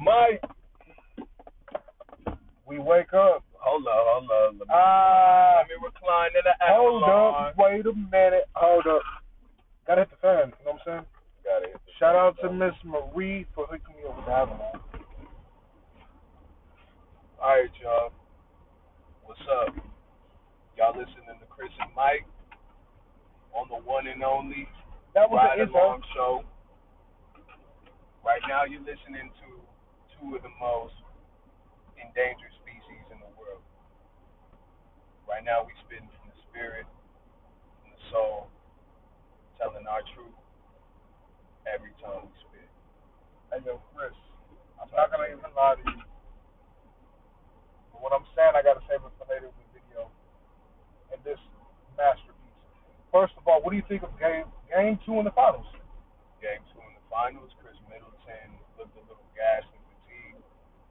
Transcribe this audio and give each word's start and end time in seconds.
Mike, 0.00 0.42
we 2.66 2.78
wake 2.78 3.12
up. 3.12 3.44
Hold 3.60 3.86
up, 3.86 3.92
hold 3.94 4.24
up. 4.30 4.52
Let 4.58 4.68
me, 4.68 4.72
Ah, 4.72 5.60
let 5.60 5.68
me 5.68 5.74
recline 5.84 6.30
in 6.32 6.40
the 6.44 6.54
hold 6.64 7.02
up, 7.04 7.54
wait 7.58 7.84
a 7.84 7.92
minute, 7.92 8.48
hold 8.54 8.86
up. 8.86 9.02
Gotta 9.86 10.02
hit 10.02 10.10
the 10.10 10.16
fan. 10.16 10.52
You 10.58 10.64
know 10.64 10.72
what 10.72 10.80
I'm 10.80 10.80
saying? 10.86 11.06
Gotta 11.44 11.66
hit 11.68 11.80
the 11.84 11.92
Shout 11.98 12.16
out 12.16 12.36
to. 12.40 12.50
Miss 12.52 12.72
Marie 12.84 13.46
for 13.54 13.66
hooking 13.66 13.96
me 14.00 14.08
up 14.08 14.16
with 14.16 14.24
the 14.26 14.32
Avalon. 14.32 14.80
Alright, 17.40 17.70
y'all. 17.82 18.12
What's 19.24 19.40
up? 19.60 19.74
Y'all 20.76 20.96
listening 20.96 21.36
to 21.40 21.46
Chris 21.50 21.70
and 21.80 21.90
Mike 21.96 22.24
on 23.52 23.68
the 23.68 23.76
one 23.84 24.06
and 24.06 24.22
only 24.22 24.68
That 25.14 25.28
was 25.28 25.40
Ride. 25.44 25.68
Along 25.68 26.00
Show. 26.14 26.44
Right 28.24 28.40
now, 28.48 28.64
you're 28.64 28.80
listening 28.80 29.28
to 29.40 29.48
two 30.20 30.36
of 30.36 30.42
the 30.44 30.52
most 30.60 30.94
endangered 31.96 32.52
species 32.60 33.04
in 33.12 33.18
the 33.20 33.30
world. 33.40 33.64
Right 35.28 35.44
now, 35.44 35.64
we 35.64 35.72
spitting 35.86 36.08
from 36.20 36.28
the 36.32 36.38
spirit, 36.50 36.84
from 37.80 37.90
the 37.96 38.02
soul, 38.12 38.48
telling 39.56 39.86
our 39.88 40.04
truth 40.12 40.36
every 41.68 41.92
time 42.02 42.26
we 42.28 42.32
spit. 42.48 42.68
Hey 43.52 43.60
yo, 43.64 43.80
Chris, 43.96 44.14
I'm 44.80 44.90
not 44.94 45.10
gonna 45.12 45.28
even 45.32 45.50
lie 45.54 45.76
to 45.78 45.84
you. 45.84 46.02
But 47.92 48.00
what 48.04 48.12
I'm 48.16 48.26
saying, 48.34 48.54
I 48.56 48.62
gotta 48.64 48.82
save 48.88 49.02
it 49.04 49.12
for 49.20 49.26
later 49.28 49.48
in 49.50 49.56
the 49.56 49.68
video. 49.76 50.08
And 51.12 51.18
this 51.26 51.38
masterpiece. 51.98 52.36
First 53.12 53.34
of 53.38 53.44
all, 53.50 53.60
what 53.60 53.70
do 53.74 53.78
you 53.78 53.86
think 53.90 54.02
of 54.06 54.14
game 54.18 54.46
game 54.70 54.96
two 55.04 55.18
in 55.20 55.26
the 55.26 55.34
finals? 55.34 55.66
Game 56.40 56.62
two 56.72 56.80
in 56.86 56.94
the 56.96 57.04
finals, 57.10 57.50
Khris 57.60 57.76
Middleton 57.90 58.50
looked 58.78 58.94
a 58.96 59.02
little 59.10 59.26
gassed 59.36 59.68
and 59.74 59.82
fatigued. 59.90 60.40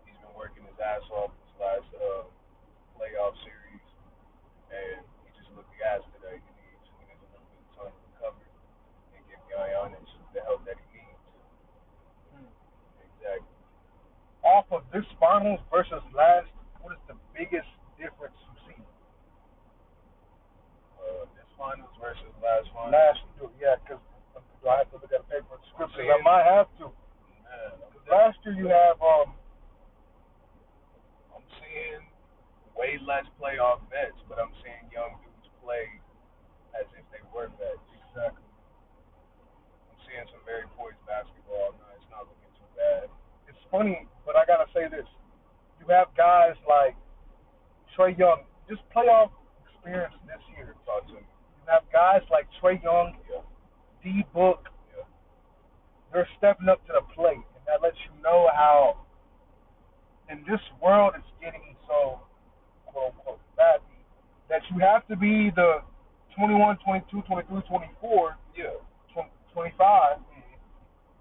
He's 0.06 0.20
been 0.22 0.36
working 0.38 0.62
his 0.68 0.76
ass 0.78 1.02
off 1.16 1.32
this 1.40 1.54
last 1.58 1.90
uh, 1.98 2.28
playoff 3.00 3.34
series, 3.48 3.82
and 4.70 5.02
he 5.26 5.32
just 5.40 5.50
looked 5.56 5.72
gassed 5.80 6.06
today. 6.20 6.38
He 6.44 6.52
needs, 6.60 6.86
he 7.00 7.04
needs 7.10 7.24
a 7.24 7.30
little 7.34 7.48
bit 7.50 7.64
of 7.64 7.72
time 7.80 7.94
to 7.96 8.02
recover 8.14 8.44
and 9.16 9.24
give 9.32 9.40
Giannis 9.48 10.12
the 10.36 10.44
help 10.46 10.62
that 10.68 10.76
he 10.92 11.00
needs. 11.00 11.24
Exactly. 13.16 13.56
Off 14.44 14.68
of 14.76 14.84
this 14.92 15.08
finals 15.18 15.64
versus 15.72 16.04
last, 16.14 16.52
what 16.84 16.92
is 16.94 17.02
the 17.10 17.16
biggest 17.34 17.68
difference 17.98 18.36
you 18.46 18.56
see? 18.70 18.80
Uh, 21.02 21.26
this 21.36 21.48
finals 21.58 21.92
versus 22.00 22.30
last 22.40 22.70
finals. 22.72 22.94
Last, 22.94 23.20
yeah, 23.60 23.76
because 23.84 24.00
do 24.62 24.68
I 24.70 24.84
have 24.84 24.92
to 24.96 25.00
look 25.04 25.12
at 25.12 25.24
a 25.24 25.28
paper 25.28 25.56
and 25.58 25.66
scriptures? 25.74 26.06
I 26.08 26.16
Seeing- 26.20 26.24
might 26.28 26.46
have 26.48 26.68
to. 26.84 26.88
Man, 26.92 27.76
I'm, 27.76 27.80
Because 27.92 28.06
last 28.08 28.38
year 28.48 28.56
you 28.56 28.68
have 28.72 29.00
um 29.04 29.36
I'm 31.36 31.44
seeing 31.60 32.04
way 32.76 33.00
less 33.04 33.28
playoff 33.40 33.84
vets, 33.92 34.20
but 34.28 34.40
I'm 34.40 34.52
seeing 34.64 34.84
young 34.92 35.20
dudes 35.24 35.48
play 35.64 35.88
as 36.76 36.88
if 36.96 37.04
they 37.12 37.24
were 37.36 37.48
vets. 37.60 37.84
exactly. 38.08 38.44
I'm 39.92 40.00
seeing 40.08 40.28
some 40.32 40.44
very 40.48 40.68
poised 40.76 41.00
basketball. 41.08 41.76
No, 41.80 41.86
it's 41.96 42.08
not 42.12 42.28
looking 42.28 42.52
too 42.60 42.70
bad. 42.76 43.08
it's 43.48 43.64
funny, 43.72 44.04
but 44.28 44.36
I 44.36 44.44
gotta 44.44 44.68
say 44.76 44.88
this: 44.92 45.08
you 45.80 45.88
have 45.88 46.12
guys 46.20 46.60
like 46.68 46.96
Trae 47.96 48.18
Young, 48.20 48.44
just 48.68 48.84
playoff 48.92 49.32
experience 49.64 50.14
this 50.28 50.42
year. 50.56 50.76
Talk 50.86 51.08
to 51.08 51.14
me. 51.16 51.24
You 51.24 51.64
have 51.72 51.84
guys 51.94 52.22
like 52.30 52.48
Trae 52.62 52.82
Young, 52.84 53.16
Yeah. 53.30 53.42
D 54.04 54.24
Book. 54.34 54.70
Yeah. 54.96 55.04
They're 56.14 56.30
stepping 56.38 56.70
up 56.70 56.80
to 56.88 56.94
the 56.94 57.06
plate, 57.14 57.44
and 57.58 57.64
that 57.68 57.82
lets 57.84 57.98
you 58.08 58.14
know 58.24 58.48
how 58.56 59.06
in 60.30 60.42
this 60.50 60.62
world 60.82 61.14
it's 61.18 61.28
getting 61.42 61.76
so 61.88 62.22
quote 62.86 63.14
unquote 63.14 63.42
fatty 63.58 63.84
that 64.50 64.59
you 64.72 64.80
have 64.80 65.08
to 65.08 65.16
be 65.16 65.52
the 65.56 65.82
21, 66.38 66.78
22, 66.86 67.22
23, 67.24 67.62
24, 67.68 68.38
Yeah. 68.56 68.66
20, 69.14 69.30
25, 69.54 70.18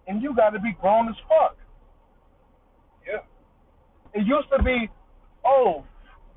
and 0.06 0.22
you 0.22 0.34
got 0.34 0.50
to 0.50 0.60
be 0.60 0.72
grown 0.81 1.09
as 1.09 1.16
fuck. 1.28 1.56
Yeah. 3.06 3.20
It 4.14 4.26
used 4.26 4.48
to 4.56 4.62
be, 4.62 4.88
oh, 5.44 5.84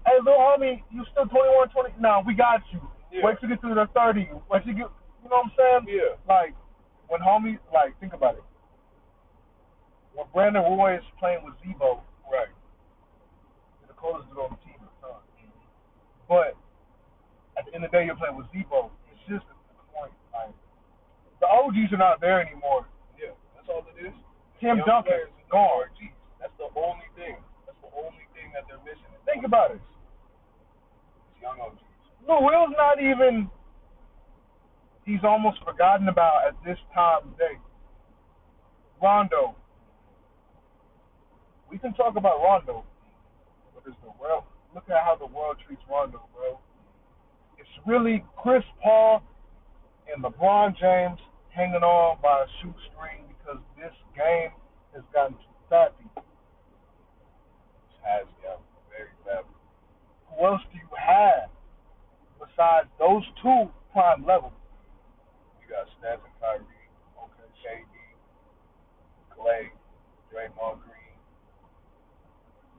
hey, 0.06 0.18
little 0.24 0.40
homie, 0.40 0.82
you 0.92 1.06
still 1.12 1.26
21, 1.26 1.70
20. 1.70 1.94
No, 2.00 2.24
we 2.26 2.34
got 2.34 2.62
you. 2.72 2.82
Yeah. 3.12 3.22
Wait 3.26 3.40
till 3.40 3.50
you 3.50 3.56
get 3.56 3.62
to 3.68 3.76
the 3.76 3.88
30. 3.94 4.30
Wait 4.50 4.64
till 4.64 4.74
you 4.74 4.84
get, 4.84 4.92
you 5.24 5.30
know 5.30 5.44
what 5.44 5.46
I'm 5.46 5.86
saying? 5.86 5.98
Yeah. 6.00 6.16
Like, 6.28 6.56
when 7.08 7.22
homie, 7.22 7.60
like, 7.74 8.00
think 8.00 8.14
about 8.14 8.36
it. 8.36 8.44
When 10.16 10.28
Brandon 10.34 10.64
Roy 10.64 10.96
is 10.98 11.04
playing 11.20 11.44
with 11.44 11.54
Z-Bo, 11.64 12.02
Right. 12.32 12.48
he's 13.80 13.88
the 13.88 13.94
coldest 13.96 14.30
dude 14.30 14.40
on 14.40 14.52
the 14.52 14.60
team 14.64 14.80
at 14.80 14.88
the 15.02 15.08
time. 15.08 15.24
But 16.28 16.56
at 17.72 17.80
the 17.80 17.80
end 17.80 17.86
of 17.88 17.92
the 17.92 17.98
day, 17.98 18.04
you're 18.04 18.20
playing 18.20 18.36
with 18.36 18.52
Z-Bo. 18.52 18.92
It's 19.16 19.24
just 19.32 19.48
the 19.48 19.56
point. 19.96 20.12
Like, 20.36 20.52
the 21.40 21.48
OGs 21.48 21.96
are 21.96 22.04
not 22.04 22.20
there 22.20 22.44
anymore. 22.44 22.84
Yeah. 23.16 23.32
That's 23.56 23.72
all 23.72 23.88
it 23.96 23.96
is. 24.04 24.12
Tim 24.60 24.84
Duncan, 24.84 25.32
and 25.32 25.48
gone. 25.48 25.88
RGs. 25.88 26.12
That's 26.44 26.52
the 26.60 26.68
only 26.76 27.08
thing. 27.16 27.40
That's 27.64 27.80
the 27.80 27.92
only 27.96 28.28
thing 28.36 28.52
that 28.52 28.68
they're 28.68 28.84
missing. 28.84 29.08
Think 29.24 29.48
about 29.48 29.72
it. 29.72 29.80
It's 31.32 31.40
young 31.40 31.64
OGs. 31.64 31.80
Lou 32.28 32.44
Will's 32.44 32.76
not 32.76 33.00
even. 33.00 33.50
He's 35.08 35.24
almost 35.24 35.64
forgotten 35.64 36.10
about 36.10 36.48
at 36.48 36.56
this 36.68 36.78
time 36.94 37.32
of 37.32 37.38
day. 37.40 37.56
Rondo. 39.02 39.56
We 41.72 41.80
can 41.80 41.94
talk 41.96 42.18
about 42.18 42.44
Rondo, 42.44 42.84
but 43.74 43.88
it's 43.88 43.96
the 44.04 44.12
world. 44.20 44.44
Look 44.76 44.84
at 44.92 45.04
how 45.04 45.16
the 45.16 45.26
world 45.26 45.56
treats 45.66 45.82
Rondo, 45.90 46.20
bro. 46.36 46.60
Really 47.86 48.24
Chris 48.38 48.64
Paul 48.84 49.24
and 50.14 50.24
LeBron 50.24 50.78
James 50.78 51.20
hanging 51.50 51.82
on 51.82 52.18
by 52.22 52.46
a 52.46 52.48
shoestring 52.62 53.26
because 53.42 53.58
this 53.76 53.94
game 54.14 54.54
has 54.94 55.02
gotten 55.14 55.34
too 55.34 55.58
fatty. 55.66 56.06
It 56.14 56.24
has 58.06 58.30
gotten 58.46 58.62
very 58.94 59.10
bad. 59.26 59.50
Who 60.30 60.46
else 60.46 60.62
do 60.72 60.78
you 60.78 60.94
have 60.94 61.50
besides 62.38 62.88
those 63.02 63.26
two 63.42 63.66
prime 63.94 64.30
level? 64.30 64.54
You 65.58 65.66
got 65.74 65.90
Steph 65.98 66.22
and 66.22 66.36
Kyrie, 66.38 66.86
okay, 67.18 67.50
KD, 67.66 67.94
Klay, 69.34 69.74
Draymond 70.30 70.86
Green. 70.86 71.18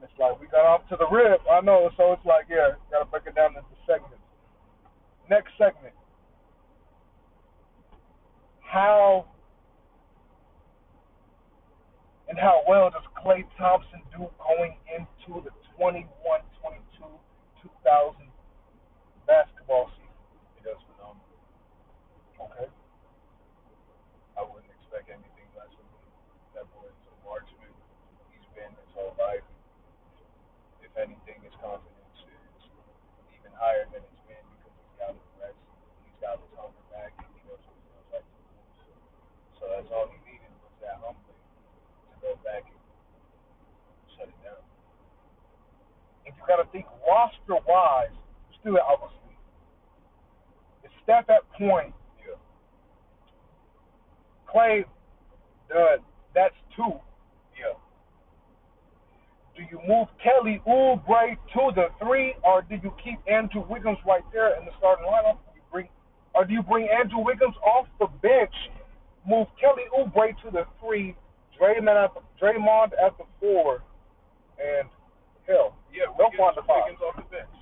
It's 0.03 0.15
like 0.19 0.39
we 0.41 0.47
got 0.47 0.63
off 0.63 0.89
to 0.91 0.97
the 0.97 1.11
rib. 1.11 1.41
I 1.51 1.61
know, 1.61 1.91
so 1.97 2.13
it's 2.15 2.25
like, 2.25 2.47
yeah, 2.49 2.79
gotta 2.91 3.11
break 3.11 3.27
it 3.27 3.35
down 3.35 3.59
into 3.59 3.75
segments. 3.83 4.22
Next 5.33 5.57
segment. 5.57 5.97
How 8.61 9.25
and 12.29 12.37
how 12.37 12.61
well 12.69 12.91
does 12.93 13.01
Klay 13.17 13.41
Thompson 13.57 14.05
do 14.13 14.29
going 14.37 14.77
into 14.93 15.41
the 15.41 15.49
21 15.81 16.05
22 16.61 17.09
2000 17.65 18.29
basketball 19.25 19.89
season? 19.97 20.21
He 20.61 20.69
does 20.69 20.77
phenomenal. 20.93 21.25
Okay. 22.37 22.69
I 24.37 24.45
wouldn't 24.45 24.69
expect 24.69 25.09
anything 25.09 25.49
less 25.57 25.73
from 25.73 25.89
him. 25.97 26.13
That 26.61 26.69
boy 26.77 26.93
is 26.93 27.09
a 27.09 27.17
marksman. 27.25 27.73
He's 28.37 28.45
been 28.53 28.69
his 28.69 28.93
whole 28.93 29.17
life. 29.17 29.49
If 30.85 30.93
anything, 31.01 31.41
his 31.41 31.57
confidence 31.57 32.21
is 32.21 32.73
even 33.33 33.53
higher 33.57 33.89
than 33.89 34.05
it's 34.05 34.25
been 34.29 34.45
because 34.61 34.73
he's 34.77 34.97
got 35.01 35.13
his 35.17 35.29
rest. 35.41 35.61
He's 36.05 36.19
got 36.21 36.39
his 36.39 36.53
hunger 36.55 36.85
back, 36.95 37.13
and 37.19 37.27
he 37.35 37.41
knows 37.49 37.59
what 37.67 37.75
it 37.75 37.85
feels 37.91 38.09
like 38.15 38.27
to 38.27 38.39
lose. 38.47 38.79
So 39.59 39.63
that's 39.67 39.91
all 39.91 40.07
he 40.11 40.19
needed 40.23 40.53
was 40.63 40.75
that 40.79 41.03
humbling 41.03 41.43
to 41.43 42.15
go 42.23 42.31
back 42.47 42.63
and 42.71 42.79
shut 44.15 44.31
it 44.31 44.39
down. 44.47 44.63
If 46.23 46.39
you 46.39 46.45
gotta 46.47 46.71
roster 47.49 47.65
wise, 47.69 48.11
still 48.61 48.79
obviously. 48.79 49.37
Is 50.85 50.91
Steph 51.03 51.29
at 51.31 51.51
point 51.59 51.95
Yeah. 52.19 52.35
Klay, 54.53 54.85
done. 55.69 55.99
That's 56.35 56.55
two. 56.77 57.01
Yeah. 57.59 57.75
Do 59.57 59.63
you 59.63 59.81
move 59.87 60.09
Kelly 60.23 60.63
Oubre 60.67 61.37
to 61.55 61.73
the 61.75 61.89
three, 61.99 62.35
or 62.43 62.63
do 62.63 62.77
you 62.83 62.93
keep 63.03 63.19
Andrew 63.31 63.65
Wiggins 63.69 63.99
right 64.07 64.25
there 64.33 64.59
in 64.59 64.65
the 64.65 64.73
starting 64.79 65.07
lineup? 65.07 65.39
You 65.55 65.63
bring, 65.71 65.89
or 66.35 66.45
do 66.45 66.55
you 66.55 66.63
bring 66.63 66.89
Andrew 66.89 67.21
Wiggins 67.21 67.55
off 67.65 67.87
the 67.99 68.07
bench, 68.23 68.55
move 69.27 69.47
Kelly 69.61 69.85
Oubre 69.97 70.33
to 70.43 70.51
the 70.51 70.65
three, 70.81 71.15
Draymond 71.61 72.05
at 72.05 72.15
the, 72.15 72.21
Draymond 72.41 72.93
at 73.05 73.17
the 73.19 73.25
four, 73.39 73.83
and 74.59 74.89
hell, 75.47 75.77
Yeah, 75.93 76.07
find 76.17 76.57
the 76.57 76.63
five. 76.63 76.85
Wiggins 76.93 77.03
off 77.03 77.17
the 77.17 77.27
bench. 77.31 77.55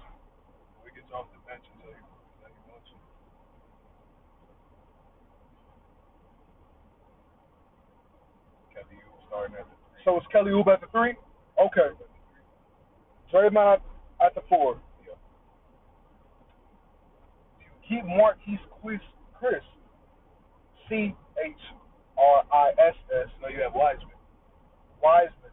Wiggins 0.84 1.10
off 1.14 1.26
the 1.32 1.40
bench 1.48 1.64
until 1.74 1.92
he, 1.92 2.00
until 2.00 2.52
he 2.54 2.62
wants 2.70 2.88
to. 2.90 2.96
Kelly, 8.74 8.96
you 8.96 9.10
starting 9.28 9.56
at 9.56 9.64
the 9.66 9.76
three. 9.92 10.02
So 10.04 10.16
it's 10.16 10.26
Kelly 10.32 10.52
Oubre 10.52 10.74
at 10.74 10.80
the 10.80 10.90
three. 10.92 11.14
Okay, 11.60 11.90
Draymond 13.32 13.80
at 14.24 14.34
the 14.34 14.42
four. 14.48 14.78
Yeah. 15.06 15.14
Keep 17.88 18.04
Marquese 18.04 18.58
Chriss, 18.82 19.00
Chris, 19.38 19.62
C 20.88 21.14
H 21.44 21.52
R 22.18 22.44
I 22.52 22.70
S 22.88 22.94
S 23.14 23.28
No, 23.42 23.48
you 23.48 23.60
have 23.62 23.74
Wiseman. 23.74 24.16
Wiseman. 25.02 25.52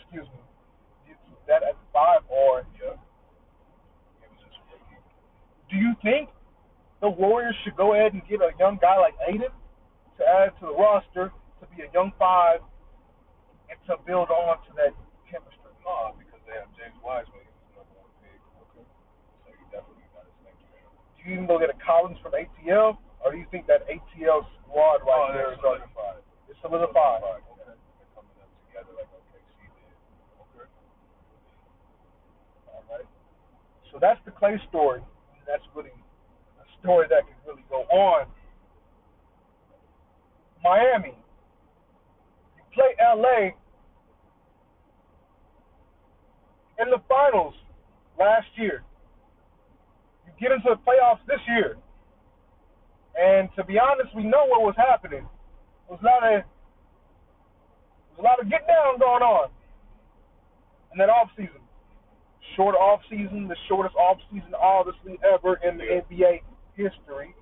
Excuse 0.00 0.26
me. 0.28 0.40
That 1.52 1.68
at 1.68 1.76
five, 1.92 2.24
or 2.32 2.64
Yeah. 2.80 2.96
He 2.96 4.24
was 4.24 4.40
just 4.40 4.56
a 4.56 4.64
rookie. 4.72 4.96
do 5.68 5.76
you 5.76 5.92
think 6.00 6.30
the 7.04 7.10
Warriors 7.10 7.56
should 7.62 7.76
go 7.76 7.92
ahead 7.92 8.14
and 8.14 8.24
get 8.24 8.40
a 8.40 8.56
young 8.58 8.78
guy 8.80 8.96
like 8.96 9.12
Ayton 9.28 9.52
to 10.16 10.22
add 10.24 10.56
to 10.60 10.66
the 10.66 10.72
roster 10.72 11.28
to 11.60 11.64
be 11.76 11.82
a 11.82 11.90
young 11.92 12.12
five 12.18 12.62
and 13.68 13.76
to 13.84 13.98
build 14.06 14.30
on 14.30 14.64
to 14.64 14.72
that 14.80 14.94
chemistry? 15.28 15.58
No, 15.84 16.14
because 16.16 16.40
they 16.46 16.54
have 16.56 16.70
James 16.78 16.96
Wiseman. 17.04 17.42
He 17.42 17.50
was 17.50 17.58
the 17.68 17.84
number 17.84 18.00
one 18.00 18.12
pick. 18.22 18.38
Okay. 18.70 18.86
So 19.44 19.50
you 19.52 19.66
definitely 19.68 20.08
got 20.14 20.24
his 20.24 20.38
next 20.46 20.62
man. 20.72 20.88
Do 20.88 21.20
you 21.26 21.30
even 21.36 21.46
go 21.50 21.58
get 21.58 21.68
a 21.68 21.78
Collins 21.84 22.16
from 22.22 22.32
ATL, 22.32 22.96
or 23.20 23.34
do 23.34 23.36
you 23.36 23.44
think 23.50 23.66
that 23.66 23.84
ATL 23.90 24.46
squad 24.62 25.04
right 25.04 25.28
oh, 25.28 25.34
there 25.34 25.52
is 25.52 25.60
solidified. 25.60 26.22
it's 26.48 26.56
solidified? 26.62 27.20
Yeah. 27.20 27.76
They're 27.98 28.08
coming 28.14 28.38
up 28.40 28.48
together 28.70 28.94
like 28.94 29.10
OKC 29.10 29.58
did. 29.74 29.90
Okay. 30.54 30.70
All 32.70 32.86
right. 32.86 33.06
So 33.92 33.98
that's 34.00 34.18
the 34.24 34.30
Klay 34.30 34.56
story. 34.68 35.02
That's 35.46 35.62
really 35.76 35.90
a 35.90 36.64
story 36.80 37.06
that 37.10 37.22
could 37.26 37.36
really 37.46 37.64
go 37.68 37.82
on. 37.92 38.26
Miami. 40.64 41.14
You 42.56 42.62
play 42.72 42.96
LA 42.98 43.52
in 46.82 46.90
the 46.90 47.02
finals 47.08 47.54
last 48.18 48.46
year. 48.56 48.82
You 50.26 50.32
get 50.40 50.52
into 50.52 50.70
the 50.70 50.80
playoffs 50.80 51.20
this 51.26 51.40
year. 51.48 51.76
And 53.20 53.50
to 53.56 53.64
be 53.64 53.78
honest, 53.78 54.14
we 54.16 54.24
know 54.24 54.46
what 54.46 54.62
was 54.62 54.74
happening. 54.78 55.28
Was 55.90 56.00
a 56.00 56.06
lot 56.06 56.22
of 56.22 56.30
there 56.30 56.44
was 58.16 58.20
a 58.20 58.22
lot 58.22 58.40
of 58.40 58.48
get 58.48 58.66
down 58.66 58.98
going 58.98 59.22
on 59.22 59.50
in 60.92 60.98
that 60.98 61.10
off 61.10 61.28
season 61.36 61.61
short 62.56 62.74
off 62.74 63.00
season, 63.10 63.48
the 63.48 63.56
shortest 63.68 63.94
off 63.96 64.18
season 64.32 64.54
obviously 64.60 65.18
ever 65.24 65.56
in 65.64 65.78
the 65.78 65.84
NBA 65.84 66.42
history. 66.74 67.34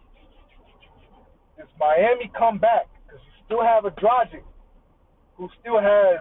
Does 1.59 1.69
Miami 1.79 2.31
come 2.37 2.59
back? 2.59 2.87
Because 3.07 3.21
you 3.25 3.33
still 3.45 3.63
have 3.63 3.85
a 3.85 3.91
Dragic 3.93 4.43
who 5.37 5.49
still 5.61 5.81
has 5.81 6.21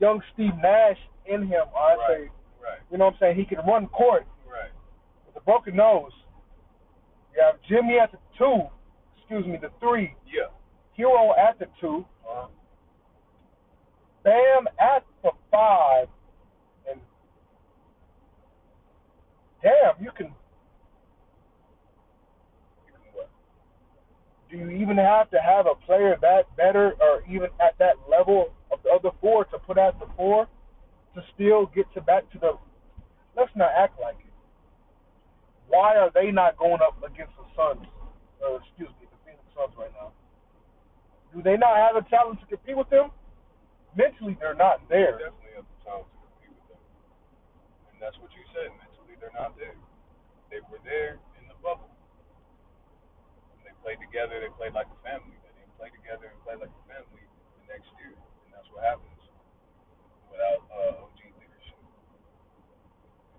young 0.00 0.20
Steve 0.34 0.54
Nash 0.62 0.98
in 1.26 1.46
him. 1.46 1.64
I 1.76 1.94
Right. 1.96 2.06
say, 2.08 2.30
Right. 2.62 2.78
you 2.90 2.98
know 2.98 3.06
what 3.06 3.14
I'm 3.14 3.18
saying? 3.20 3.36
He 3.36 3.44
can 3.44 3.64
run 3.66 3.88
court 3.88 4.26
Right. 4.46 4.70
with 5.26 5.36
a 5.36 5.40
broken 5.40 5.76
nose. 5.76 6.12
You 7.34 7.42
have 7.42 7.60
Jimmy 7.62 7.98
at 7.98 8.12
the 8.12 8.18
two, 8.38 8.70
excuse 9.16 9.46
me, 9.46 9.56
the 9.56 9.70
three. 9.80 10.14
Yeah. 10.26 10.48
Herro 10.96 11.36
at 11.36 11.58
the 11.58 11.66
two. 11.80 12.06
Uh-huh. 12.26 12.48
Bam 14.26 14.66
at 14.80 15.04
the 15.22 15.30
five, 15.52 16.08
and 16.90 17.00
damn, 19.62 20.02
you 20.02 20.10
can. 20.10 20.34
Do 24.50 24.56
you 24.56 24.70
even 24.70 24.96
have 24.96 25.30
to 25.30 25.38
have 25.38 25.66
a 25.66 25.76
player 25.86 26.16
that 26.20 26.56
better, 26.56 26.94
or 27.00 27.22
even 27.30 27.50
at 27.64 27.78
that 27.78 27.94
level 28.10 28.52
of 28.72 28.80
the 28.82 28.90
other 28.90 29.10
four 29.20 29.44
to 29.44 29.58
put 29.60 29.78
at 29.78 29.96
the 30.00 30.06
four 30.16 30.48
to 31.14 31.22
still 31.32 31.66
get 31.66 31.86
to 31.94 32.00
back 32.00 32.28
to 32.32 32.38
the? 32.40 32.58
Let's 33.36 33.52
not 33.54 33.70
act 33.78 34.00
like 34.00 34.16
it. 34.18 34.32
Why 35.68 35.94
are 35.94 36.10
they 36.12 36.32
not 36.32 36.56
going 36.56 36.82
up 36.82 36.98
against 36.98 37.34
the 37.36 37.44
Suns? 37.54 37.86
Or 38.42 38.56
excuse 38.58 38.90
me, 39.00 39.06
the 39.06 39.18
Phoenix 39.24 39.44
Suns 39.54 39.72
right 39.78 39.92
now? 39.94 40.10
Do 41.32 41.42
they 41.42 41.56
not 41.56 41.76
have 41.76 41.94
the 41.94 42.10
talent 42.10 42.40
to 42.40 42.46
compete 42.46 42.76
with 42.76 42.90
them? 42.90 43.10
Mentally, 43.96 44.36
they're 44.36 44.52
not 44.52 44.84
there. 44.92 45.16
definitely 45.16 45.56
have 45.56 45.64
the 45.64 45.78
talent 45.80 46.04
to 46.12 46.16
compete 46.20 46.52
with 46.52 46.68
them. 46.68 46.82
And 47.88 47.96
that's 47.96 48.20
what 48.20 48.28
you 48.36 48.44
said. 48.52 48.68
Mentally, 48.76 49.16
they're 49.16 49.32
not 49.32 49.56
there. 49.56 49.72
They 50.52 50.60
were 50.68 50.84
there 50.84 51.16
in 51.40 51.48
the 51.48 51.56
bubble. 51.64 51.88
When 53.56 53.64
they 53.64 53.72
played 53.80 53.96
together, 54.04 54.36
they 54.36 54.52
played 54.60 54.76
like 54.76 54.92
a 54.92 55.00
family. 55.00 55.32
They 55.40 55.52
didn't 55.56 55.72
play 55.80 55.88
together 55.96 56.28
and 56.28 56.36
play 56.44 56.60
like 56.60 56.68
a 56.68 56.84
family 56.84 57.24
the 57.24 57.64
next 57.72 57.88
year. 57.96 58.12
And 58.12 58.52
that's 58.52 58.68
what 58.68 58.84
happens 58.84 59.16
without 60.28 60.60
uh, 60.68 61.00
OG 61.08 61.20
leadership. 61.40 61.80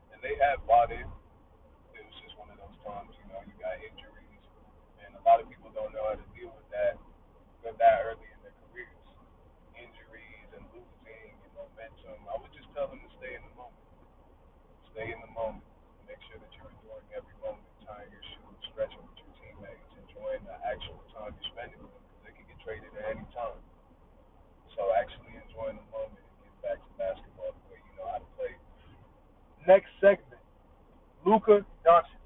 And 0.09 0.17
they 0.25 0.41
have 0.41 0.65
bought 0.65 0.89
it. 0.89 1.05
It 1.93 2.01
was 2.01 2.17
just 2.25 2.33
one 2.41 2.49
of 2.49 2.57
those 2.57 2.77
times, 2.81 3.13
you 3.21 3.29
know, 3.29 3.45
you 3.45 3.53
got 3.61 3.77
injuries. 3.77 4.41
And 5.05 5.13
a 5.13 5.21
lot 5.21 5.37
of 5.37 5.45
people 5.53 5.69
don't 5.69 5.93
know 5.93 6.01
how 6.09 6.17
to 6.17 6.27
deal 6.33 6.49
with 6.49 6.65
that, 6.73 6.97
with 7.61 7.77
that 7.77 8.09
early 8.09 8.25
in 8.25 8.41
their 8.41 8.57
careers 8.65 9.05
injuries 9.77 10.49
and 10.57 10.63
losing 10.73 11.33
and 11.37 11.51
momentum. 11.53 12.17
I 12.29 12.35
would 12.41 12.53
just 12.55 12.69
tell 12.73 12.89
them 12.89 13.01
to 13.01 13.09
stay 13.21 13.37
in 13.37 13.43
the 13.45 13.53
moment. 13.57 13.77
Stay 14.97 15.13
in 15.13 15.21
the 15.21 15.29
moment. 15.37 15.61
Make 16.09 16.17
sure 16.25 16.41
that 16.41 16.49
you're 16.57 16.73
enjoying 16.73 17.05
every 17.13 17.37
moment, 17.45 17.61
tying 17.85 18.09
your 18.09 18.25
shoes, 18.33 18.57
stretching 18.73 18.97
with 19.05 19.13
your 19.21 19.29
teammates, 19.37 19.85
enjoying 19.93 20.41
the 20.41 20.57
actual 20.65 20.97
time 21.13 21.37
you're 21.37 21.51
spending 21.53 21.77
with 21.85 21.93
them 21.93 22.01
because 22.01 22.21
they 22.25 22.33
can 22.33 22.45
get 22.49 22.57
traded 22.65 22.89
at 22.97 23.13
any 23.13 23.21
time. 23.29 23.61
So 24.73 24.89
actually 24.97 25.37
enjoying 25.37 25.77
the 25.77 25.85
moment 25.93 26.17
and 26.17 26.49
get 26.49 26.57
back 26.65 26.77
to 26.81 26.89
basketball 26.97 27.53
the 27.53 27.61
way 27.69 27.77
you 27.77 27.93
know 27.93 28.09
how 28.09 28.25
to 28.25 28.29
play. 28.41 28.57
Next 29.69 29.93
segment, 30.01 30.41
Luka 31.21 31.61
Doncic. 31.85 32.17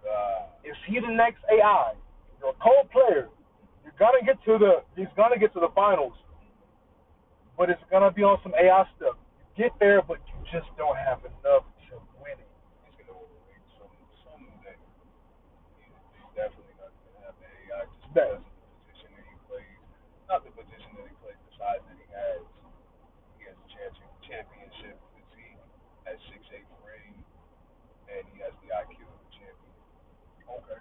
Uh, 0.00 0.48
Is 0.64 0.78
he 0.88 1.04
the 1.04 1.12
next 1.12 1.44
AI? 1.52 2.00
You're 2.40 2.56
a 2.56 2.60
cold 2.64 2.88
player. 2.96 3.28
You're 3.84 3.98
gonna 4.00 4.24
get 4.24 4.40
to 4.48 4.56
the. 4.56 4.80
He's 4.96 5.12
gonna 5.20 5.36
get 5.36 5.52
to 5.52 5.60
the 5.60 5.68
finals, 5.76 6.16
but 7.60 7.68
it's 7.68 7.84
gonna 7.92 8.08
be 8.08 8.24
on 8.24 8.40
some 8.40 8.56
AI 8.56 8.88
stuff. 8.96 9.20
You 9.52 9.68
get 9.68 9.76
there, 9.76 10.00
but 10.00 10.16
you 10.32 10.40
just 10.48 10.72
don't 10.80 10.96
have 10.96 11.20
enough 11.20 11.68
to 11.90 11.96
win 12.20 12.36
it. 12.36 12.50
he's 12.84 12.96
gonna 13.00 13.16
overweight 13.16 13.64
some 13.78 13.92
someday. 14.26 14.76
He's, 15.80 15.94
he's 16.12 16.30
definitely 16.34 16.76
not 16.76 16.92
gonna 16.92 17.22
have 17.30 17.36
the 17.38 17.48
AI 18.18 18.36
just 18.36 18.40
That- 18.40 18.40
because 18.40 18.44
the 18.44 18.92
position 18.92 19.10
that 19.16 19.26
he 19.28 19.36
plays. 19.48 19.78
Not 20.28 20.40
the 20.44 20.52
position 20.52 20.90
that 20.96 21.06
he 21.08 21.14
plays, 21.22 21.38
the 21.50 21.54
size 21.58 21.82
that 21.86 21.96
he 22.00 22.06
has. 22.12 22.42
He 23.38 23.44
has 23.44 23.56
a 23.56 24.08
championship 24.26 24.96
physique 25.14 25.60
at 26.06 26.16
six 26.32 26.40
eight 26.52 26.66
frame, 26.82 27.24
and 28.08 28.22
he 28.32 28.40
has 28.40 28.52
the 28.64 28.72
IQ 28.74 29.04
of 29.06 29.20
a 29.20 29.30
champion. 29.36 29.74
Okay. 30.48 30.80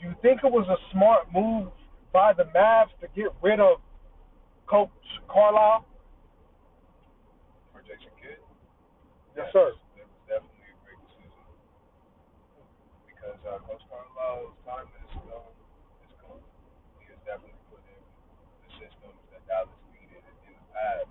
Do 0.00 0.08
you 0.08 0.14
think 0.22 0.44
it 0.44 0.52
was 0.52 0.66
a 0.68 0.78
smart 0.92 1.32
move 1.32 1.72
by 2.12 2.32
the 2.32 2.44
Mavs 2.54 2.90
to 3.00 3.08
get 3.14 3.32
rid 3.42 3.60
of 3.60 3.80
Coach 4.66 4.90
Carlisle? 5.28 5.86
For 7.72 7.80
Jason 7.82 8.12
Kidd, 8.20 8.40
Yes, 9.36 9.52
sir. 9.52 9.72
That 9.96 10.08
was 10.08 10.20
definitely 10.28 10.68
a 10.72 10.78
great 10.84 11.00
decision 11.08 11.44
because 13.06 13.38
uh, 13.46 13.60
Coach 13.68 13.84
Carlisle's 13.88 14.56
time 14.66 14.88
is 15.04 15.12
um, 15.32 15.52
is 16.04 16.12
gone. 16.24 16.42
He 17.00 17.12
has 17.12 17.20
definitely 17.28 17.56
put 17.68 17.80
in 17.88 18.00
the 18.64 18.70
systems 18.80 19.16
that 19.32 19.44
Dallas 19.48 19.72
needed 19.92 20.24
in 20.24 20.34
the 20.56 20.65
past. 20.76 21.08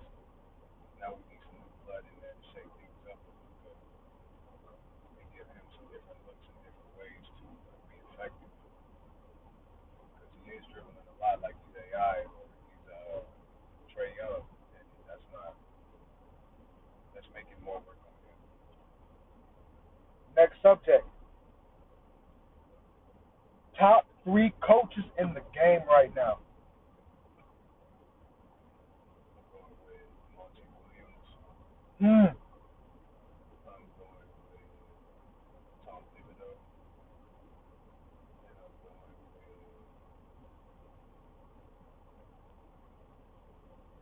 Now 1.02 1.18
we 1.18 1.20
need 1.26 1.42
some 1.42 1.58
new 1.58 1.74
blood 1.82 2.06
in 2.06 2.14
there 2.22 2.38
to 2.38 2.44
shake 2.54 2.70
things 2.78 3.02
up 3.10 3.18
a 3.18 3.30
little 3.34 3.58
bit 3.66 3.74
give 5.34 5.50
him 5.50 5.66
some 5.74 5.86
different 5.90 6.20
looks 6.30 6.46
and 6.46 6.56
different 6.62 6.92
ways 7.02 7.24
to 7.26 7.44
uh, 7.50 7.74
be 7.90 7.98
effective. 8.14 8.52
Because 10.14 10.30
he 10.46 10.54
is 10.54 10.64
dribbling 10.70 11.10
a 11.10 11.16
lot 11.18 11.42
like 11.42 11.58
he's 11.66 11.74
AI 11.90 12.22
or 12.30 12.46
he's 12.70 12.86
uh, 12.86 13.26
Trae 13.90 14.14
Young, 14.14 14.46
and 14.46 14.86
that's 15.10 15.28
not 15.34 15.58
more 17.66 17.82
work 17.82 17.98
on 18.06 18.14
him. 18.22 18.38
Next 20.36 20.62
subject. 20.62 21.04
Top 23.78 24.06
three 24.24 24.54
coaches 24.62 25.04
in 25.18 25.34
the 25.34 25.42
game 25.52 25.82
right 25.90 26.14
now. 26.14 26.38
Hmm. 27.36 27.50
I'm 29.36 29.44
going 29.52 29.74
with 29.84 30.06
Tom 30.32 30.46
Thibodeau. 30.54 31.02
And 31.02 31.44
I'm 31.44 31.52
going 31.52 31.85
with 32.00 32.34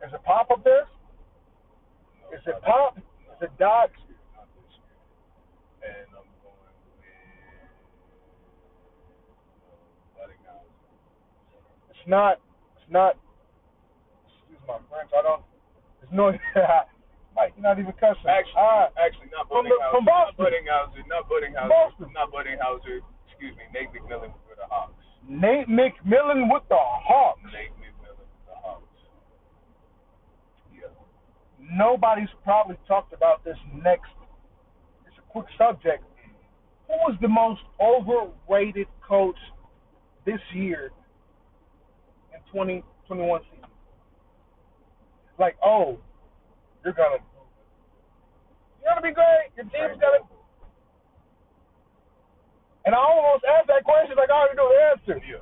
Is 0.05 0.13
it 0.13 0.23
Pop 0.23 0.51
up 0.51 0.63
Is 2.33 2.41
it 2.45 2.61
Pop? 2.61 2.97
Is 2.97 3.03
it 3.41 3.57
Buddinghausen. 10.15 10.67
It's 11.89 12.07
not. 12.07 12.39
It's 12.77 12.91
not. 12.91 13.17
Excuse 14.27 14.59
my 14.67 14.77
French. 14.89 15.09
I 15.17 15.21
don't. 15.23 15.41
It's 16.03 16.11
no. 16.11 16.33
Mike, 17.35 17.51
you're 17.55 17.63
not 17.63 17.79
even 17.79 17.91
cussing. 17.99 18.25
Actually, 18.31 18.95
actually, 18.95 19.27
not 19.35 19.47
From 19.51 19.65
Buddinghauser. 19.67 19.91
from 19.91 20.05
not 20.05 20.35
Boston. 20.37 21.03
Not 21.07 21.27
Buddinghauser. 21.27 21.69
Boston. 21.69 22.07
Not 22.15 22.31
Buddinghauser. 22.31 22.99
Excuse 23.27 23.55
me, 23.57 23.63
Nate 23.73 23.91
McMillan 23.91 24.31
for 24.47 24.55
the 24.55 24.63
Hawks. 24.71 24.93
Nate 25.27 25.67
McMillan 25.67 26.47
with 26.51 26.63
the 26.69 26.79
Hawks. 26.79 27.41
Nate 27.51 27.75
McMillan 27.75 28.23
for 28.23 28.47
the 28.47 28.55
Hawks. 28.55 28.99
Yeah. 30.73 30.87
Nobody's 31.59 32.29
probably 32.43 32.77
talked 32.87 33.11
about 33.11 33.43
this 33.43 33.57
next. 33.83 34.11
It's 35.07 35.17
a 35.17 35.31
quick 35.31 35.47
subject. 35.57 36.03
Who 36.87 36.93
was 37.07 37.17
the 37.21 37.27
most 37.27 37.61
overrated 37.81 38.87
coach 39.05 39.35
this 40.25 40.39
year 40.53 40.91
in 42.33 42.39
2021 42.53 43.41
season? 43.51 43.69
Like, 45.37 45.57
oh, 45.65 45.97
you're 46.85 46.93
gonna, 46.93 47.17
you're 48.79 48.93
gonna 48.93 49.01
be 49.01 49.11
great. 49.11 49.49
Your 49.57 49.65
team's 49.65 49.99
gonna. 49.99 50.21
And 52.85 52.93
I 52.93 52.99
almost 52.99 53.43
asked 53.43 53.67
that 53.67 53.83
question 53.83 54.15
like 54.15 54.29
I 54.29 54.33
already 54.37 54.55
know 54.55 54.69
the 54.69 55.15
answer. 55.17 55.25
Yeah. 55.25 55.41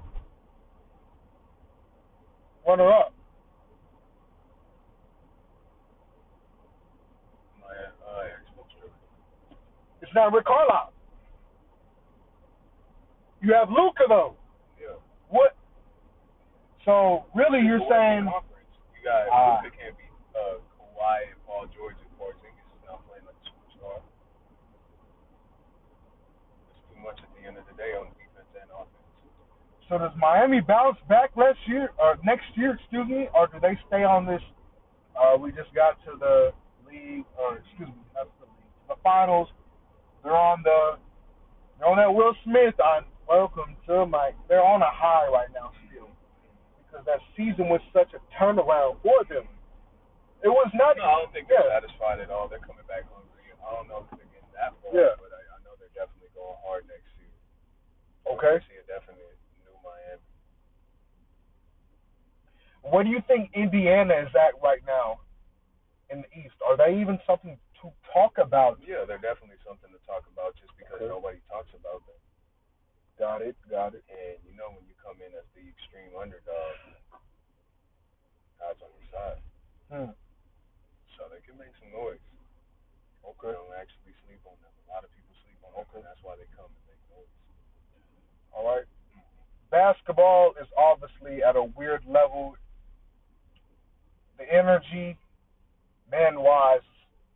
Runner 2.65 2.89
up. 2.89 3.13
My 7.59 7.67
uh, 7.75 8.27
It's 10.01 10.11
not 10.15 10.31
Rick 10.31 10.45
Carlisle. 10.45 10.93
You 13.41 13.53
have 13.53 13.69
Luka 13.69 14.03
though. 14.07 14.35
Yeah. 14.79 14.95
What? 15.27 15.57
So 16.85 17.25
really, 17.35 17.59
you're 17.59 17.79
But 17.79 17.87
what's 17.89 17.89
the 17.89 17.95
saying 17.99 18.25
you 18.95 19.03
got 19.03 19.27
Ah. 19.29 19.59
Luka 19.61 19.75
can't 19.75 19.95
uh, 19.95 20.12
Kawhi 21.03 21.35
Paul 21.45 21.67
George 21.75 21.99
and 21.99 22.11
Porzingis 22.15 22.63
is 22.79 22.87
playing 23.11 23.27
like 23.27 23.35
superstar. 23.43 23.99
It's 26.71 26.79
too 26.87 26.99
much 27.03 27.19
at 27.19 27.27
the 27.35 27.43
end 27.43 27.59
of 27.59 27.67
the 27.67 27.75
day 27.75 27.91
on 27.99 28.07
defense 28.15 28.47
and 28.55 28.71
offense. 28.71 29.03
so? 29.91 29.99
Does 29.99 30.15
Miami 30.15 30.63
bounce 30.63 30.95
back 31.11 31.35
next 31.35 31.59
year 31.67 31.91
or 31.99 32.15
next 32.23 32.47
year? 32.55 32.79
Excuse 32.79 33.03
me, 33.11 33.27
or 33.35 33.51
do 33.51 33.59
they 33.59 33.75
stay 33.91 34.07
on 34.07 34.25
this? 34.25 34.39
Uh, 35.11 35.35
we 35.35 35.51
just 35.51 35.75
got 35.75 35.99
to 36.07 36.15
the 36.15 36.55
league, 36.87 37.27
or 37.35 37.59
excuse 37.59 37.91
me, 37.91 37.99
not 38.15 38.31
the 38.39 38.47
league, 38.47 38.71
the 38.87 38.95
finals. 39.03 39.51
They're 40.23 40.31
on 40.31 40.63
the, 40.63 41.03
they're 41.79 41.89
on 41.91 41.99
that 41.99 42.15
Will 42.15 42.31
Smith 42.47 42.79
on 42.79 43.03
Welcome 43.27 43.75
to 43.87 44.05
my. 44.05 44.31
They're 44.47 44.63
on 44.63 44.81
a 44.81 44.91
high 44.91 45.27
right 45.27 45.51
now 45.51 45.71
still 45.83 46.07
because 46.87 47.03
that 47.07 47.19
season 47.35 47.67
was 47.67 47.83
such 47.91 48.11
a 48.15 48.23
turnaround 48.39 49.03
for 49.03 49.19
them. 49.27 49.43
It 50.43 50.51
was 50.51 50.67
not. 50.75 50.99
No, 50.99 51.07
I 51.07 51.15
don't 51.23 51.31
think 51.31 51.47
they're 51.47 51.63
yeah. 51.63 51.79
satisfied 51.79 52.19
at 52.19 52.27
all. 52.27 52.51
They're 52.51 52.63
coming 52.63 52.83
back 52.85 53.07
hungry. 53.07 53.47
I 53.63 53.69
don't 53.71 53.87
know 53.87 54.03
if 54.03 54.11
they're 54.11 54.27
getting 54.27 54.51
that 54.59 54.75
far, 54.83 54.91
Yeah. 54.91 55.15
but 55.15 55.31
I, 55.31 55.39
I 55.55 55.57
know 55.63 55.71
they're 55.79 55.95
definitely 55.95 56.29
going 56.35 56.59
hard 56.67 56.83
next 56.91 57.07
year. 57.15 57.31
Okay. 58.27 58.59
I 58.59 58.67
see 58.67 58.75
a 58.75 58.85
definite 58.85 59.23
new 59.63 59.75
Miami. 59.79 60.19
Where 62.83 63.07
do 63.07 63.09
you 63.09 63.23
think 63.23 63.55
Indiana 63.55 64.27
is 64.27 64.31
at 64.35 64.59
right 64.59 64.83
now 64.83 65.23
in 66.11 66.27
the 66.27 66.29
East? 66.35 66.59
Are 66.67 66.75
they 66.75 66.99
even 66.99 67.15
something 67.23 67.55
to 67.79 67.87
talk 68.11 68.35
about? 68.35 68.83
Yeah, 68.83 69.07
they're 69.07 69.23
definitely 69.23 69.59
something 69.63 69.87
to 69.95 70.01
talk 70.03 70.27
about 70.27 70.59
just 70.59 70.75
because 70.75 70.99
Okay. 70.99 71.07
nobody 71.07 71.39
talks 71.47 71.71
about 71.71 72.03
them. 72.03 72.19
Got 73.15 73.39
it. 73.47 73.55
Got 73.71 73.95
it. 73.95 74.03
And 74.11 74.43
you 74.43 74.51
know 74.59 74.75
when 74.75 74.83
you 74.91 74.95
come 74.99 75.15
in 75.23 75.31
as 75.39 75.47
the 75.55 75.63
extreme 75.63 76.11
underdog, 76.19 76.75
God's 78.59 78.83
on 78.83 78.91
your 78.99 79.07
side. 79.15 79.39
Hmm. 79.87 80.11
So 81.17 81.29
they 81.29 81.41
can 81.45 81.57
make 81.61 81.73
some 81.79 81.93
noise. 81.93 82.21
Okay. 83.23 83.51
They 83.51 83.55
don't 83.55 83.75
actually 83.77 84.15
sleep 84.27 84.41
on 84.45 84.57
them. 84.59 84.73
A 84.89 84.97
lot 84.97 85.03
of 85.05 85.11
people 85.15 85.31
sleep 85.45 85.59
on 85.63 85.71
them, 85.71 85.85
Okay. 85.87 85.99
and 86.01 86.05
that's 86.05 86.19
why 86.25 86.35
they 86.35 86.47
come 86.57 86.67
and 86.67 86.83
make 86.89 87.01
noise. 87.13 87.33
All 88.51 88.65
right. 88.67 88.87
Basketball 89.71 90.53
is 90.61 90.67
obviously 90.77 91.41
at 91.43 91.55
a 91.55 91.63
weird 91.63 92.03
level. 92.05 92.55
The 94.37 94.45
energy, 94.51 95.17
man 96.11 96.41
wise, 96.41 96.85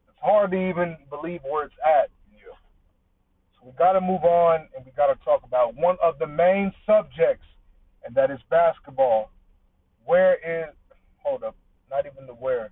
it's 0.09 0.19
hard 0.21 0.51
to 0.51 0.57
even 0.57 0.97
believe 1.09 1.41
where 1.43 1.65
it's 1.65 1.79
at. 1.85 2.09
Yeah. 2.33 2.53
So 3.57 3.67
we 3.67 3.71
got 3.77 3.93
to 3.93 4.01
move 4.01 4.23
on 4.23 4.67
and 4.75 4.85
we 4.85 4.91
got 4.91 5.07
to 5.07 5.17
talk 5.23 5.43
about 5.43 5.75
one 5.75 5.97
of 6.03 6.19
the 6.19 6.27
main 6.27 6.73
subjects, 6.85 7.45
and 8.05 8.13
that 8.15 8.29
is 8.29 8.39
basketball. 8.49 9.31
Where 10.05 10.35
is, 10.35 10.73
hold 11.17 11.43
up, 11.43 11.55
not 11.89 12.05
even 12.05 12.27
the 12.27 12.33
where. 12.33 12.69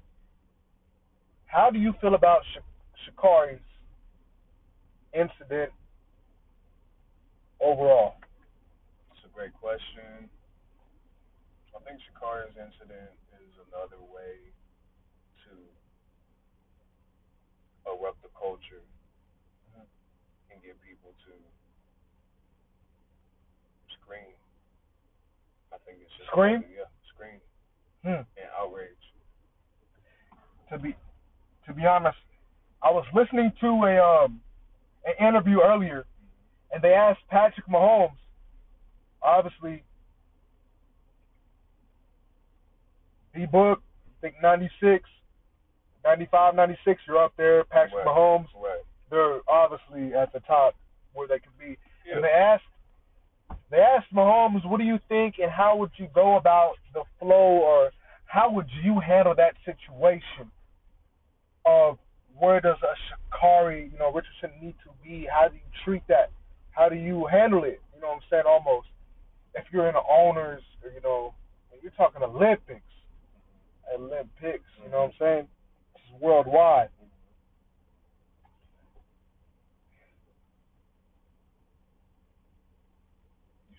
How 1.48 1.70
do 1.70 1.80
you 1.80 1.94
feel 2.02 2.16
about 2.16 2.42
Sh- 2.54 2.64
Sha'Carri's 3.10 3.62
incident 5.14 5.72
overall? 7.62 8.16
It's 9.12 9.24
a 9.25 9.30
great 9.34 9.54
question. 9.54 10.30
I 11.75 11.80
think 11.84 12.00
Sha'Carri's 12.08 12.56
incident 12.58 13.12
is 13.40 13.54
another 13.72 14.00
way 14.02 14.52
to 15.48 15.54
erupt 17.92 18.22
the 18.24 18.30
culture 18.38 18.84
and 20.52 20.62
get 20.64 20.75
people 20.82 21.12
to 21.28 21.34
scream. 24.02 24.34
I 25.72 25.78
think 25.86 26.00
it's 26.02 26.12
just 26.18 26.30
Scream? 26.32 26.64
yeah, 26.72 26.88
scream 27.14 27.40
Hmm. 28.04 28.24
and 28.40 28.50
outrage. 28.58 28.92
to 30.72 30.80
be 30.80 30.96
to 31.67 31.74
be 31.74 31.86
honest, 31.86 32.17
I 32.81 32.91
was 32.91 33.05
listening 33.13 33.51
to 33.62 33.67
a 33.67 33.98
um 34.25 34.41
an 35.05 35.27
interview 35.27 35.60
earlier, 35.62 36.05
and 36.72 36.81
they 36.84 36.93
asked 36.93 37.22
Patrick 37.29 37.67
Mahomes, 37.67 38.17
obviously, 39.22 39.84
D 43.36 43.45
Book, 43.45 43.81
I 44.07 44.22
think 44.22 44.36
96, 44.41 45.03
95, 46.03 46.55
96, 46.55 47.01
you're 47.07 47.17
up 47.24 47.34
there. 47.38 47.63
Patrick 47.65 48.05
Right. 48.05 48.07
Mahomes, 48.07 48.48
Right. 48.55 48.81
they're 49.10 49.41
obviously 49.48 50.13
at 50.15 50.31
the 50.34 50.39
top 50.41 50.75
where 51.13 51.27
they 51.27 51.39
could 51.39 51.57
be. 51.57 51.77
Yeah. 52.05 52.15
And 52.15 52.24
they 52.24 52.31
asked 52.31 52.63
they 53.69 53.79
asked 53.79 54.12
Mahomes, 54.13 54.65
what 54.65 54.79
do 54.79 54.86
you 54.86 55.00
think 55.07 55.36
and 55.39 55.51
how 55.51 55.75
would 55.77 55.91
you 55.98 56.07
go 56.13 56.36
about 56.38 56.75
the 56.93 57.03
flow 57.19 57.57
or 57.62 57.91
how 58.25 58.50
would 58.51 58.67
you 58.84 59.00
handle 59.00 59.36
that 59.36 59.55
situation 59.65 60.51
of 61.65 61.98
where 62.38 62.60
does 62.60 62.77
a 62.84 62.93
Sha'Carri, 63.38 63.91
you 63.91 63.98
know, 63.98 64.12
Richardson 64.12 64.51
need 64.62 64.75
to 64.84 64.91
be? 65.03 65.27
How 65.31 65.48
do 65.48 65.55
you 65.55 65.62
treat 65.84 66.03
that? 66.07 66.31
How 66.72 66.89
do 66.89 66.95
you 66.95 67.25
handle 67.31 67.63
it? 67.63 67.81
You 67.93 68.01
know 68.01 68.07
what 68.07 68.15
I'm 68.15 68.22
saying? 68.29 68.43
Almost. 68.48 68.88
If 69.55 69.63
you're 69.72 69.88
in 69.88 69.93
the 69.93 70.03
owners, 70.10 70.62
you 70.84 71.01
know, 71.01 71.34
you're 71.81 71.93
talking 71.93 72.22
Olympics, 72.22 72.81
Olympics, 73.93 74.65
you 74.84 74.91
know 74.91 75.03
what 75.03 75.05
I'm 75.05 75.12
saying? 75.19 75.48
This 75.93 76.03
is 76.13 76.22
worldwide. 76.22 76.89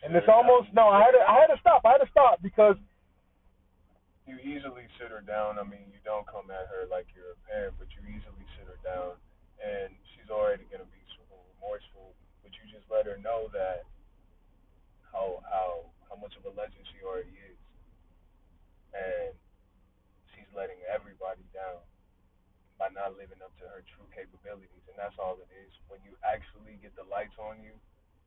And 0.03 0.15
it's 0.15 0.29
almost 0.33 0.69
no. 0.73 0.89
I 0.89 1.01
had 1.03 1.11
to. 1.11 1.19
I 1.19 1.41
had 1.41 1.47
to 1.53 1.61
stop. 1.61 1.83
I 1.85 1.93
had 1.93 1.99
to 1.99 2.11
stop 2.13 2.41
because 2.41 2.77
you 4.27 4.39
easily 4.43 4.87
sit 4.99 5.11
her 5.11 5.23
down. 5.23 5.59
I 5.59 5.65
mean, 5.65 5.89
you 5.95 6.01
don't 6.05 6.27
come 6.27 6.51
at 6.51 6.69
her 6.71 6.87
like 6.91 7.07
you're 7.15 7.35
a 7.39 7.43
parent, 7.49 7.75
but 7.79 7.89
you 7.95 8.03
easily 8.11 8.47
sit 8.59 8.67
her 8.69 8.81
down, 8.85 9.17
and 9.63 9.95
she's 10.15 10.31
already 10.31 10.67
gonna 10.71 10.89
be 10.91 11.03
super 11.17 11.39
remorseful. 11.57 12.15
But 12.43 12.53
you 12.59 12.67
just 12.71 12.87
let 12.91 13.07
her 13.07 13.19
know 13.19 13.49
that 13.55 13.87
how 15.13 15.43
how 15.49 15.91
how 16.11 16.17
much 16.19 16.37
of 16.39 16.45
a 16.47 16.53
legend 16.55 16.85
she 16.93 17.03
already 17.07 17.35
is, 17.35 17.61
and 18.95 19.35
she's 20.35 20.49
letting 20.57 20.81
everybody 20.91 21.45
down 21.55 21.83
by 22.79 22.89
not 22.93 23.17
living 23.17 23.41
up 23.45 23.55
to 23.59 23.67
her 23.71 23.83
true 23.97 24.09
capabilities, 24.13 24.85
and 24.91 24.97
that's 24.99 25.17
all 25.19 25.39
it 25.41 25.51
is. 25.55 25.73
When 25.89 26.01
you 26.05 26.17
actually 26.27 26.77
get 26.83 26.97
the 26.97 27.07
lights 27.09 27.37
on 27.41 27.63
you, 27.63 27.73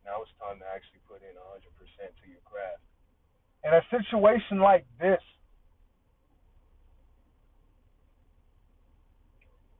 now 0.05 0.23
it's 0.23 0.33
time 0.41 0.59
to 0.63 0.67
actually 0.67 1.03
put 1.05 1.21
in 1.21 1.35
100% 1.37 1.61
to 1.61 2.25
your 2.29 2.41
craft. 2.45 2.81
in 3.63 3.73
a 3.73 3.83
situation 3.91 4.59
like 4.59 4.85
this, 4.99 5.21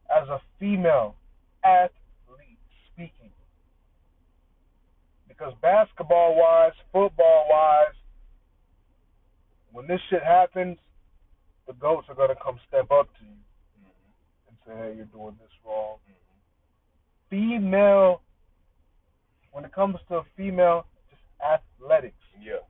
as 0.09 0.27
a 0.29 0.41
female 0.59 1.15
athlete 1.63 2.59
speaking. 2.91 3.31
Because 5.27 5.53
basketball 5.61 6.35
wise, 6.35 6.73
football 6.91 7.47
wise, 7.49 7.95
when 9.71 9.87
this 9.87 10.01
shit 10.09 10.23
happens, 10.23 10.77
the 11.67 11.73
goats 11.73 12.07
are 12.09 12.15
gonna 12.15 12.35
come 12.43 12.59
step 12.67 12.91
up 12.91 13.07
to 13.19 13.25
you 13.25 13.31
Mm-hmm. 13.79 14.47
and 14.49 14.57
say, 14.65 14.73
"Hey, 14.75 14.95
you're 14.97 15.05
doing 15.05 15.37
this 15.39 15.51
wrong." 15.65 15.97
Mm-hmm. 16.09 17.29
Female, 17.29 18.21
when 19.51 19.63
it 19.65 19.71
comes 19.71 19.97
to 20.09 20.23
female, 20.35 20.85
just 21.09 21.21
athletics. 21.41 22.15
Yeah. 22.41 22.65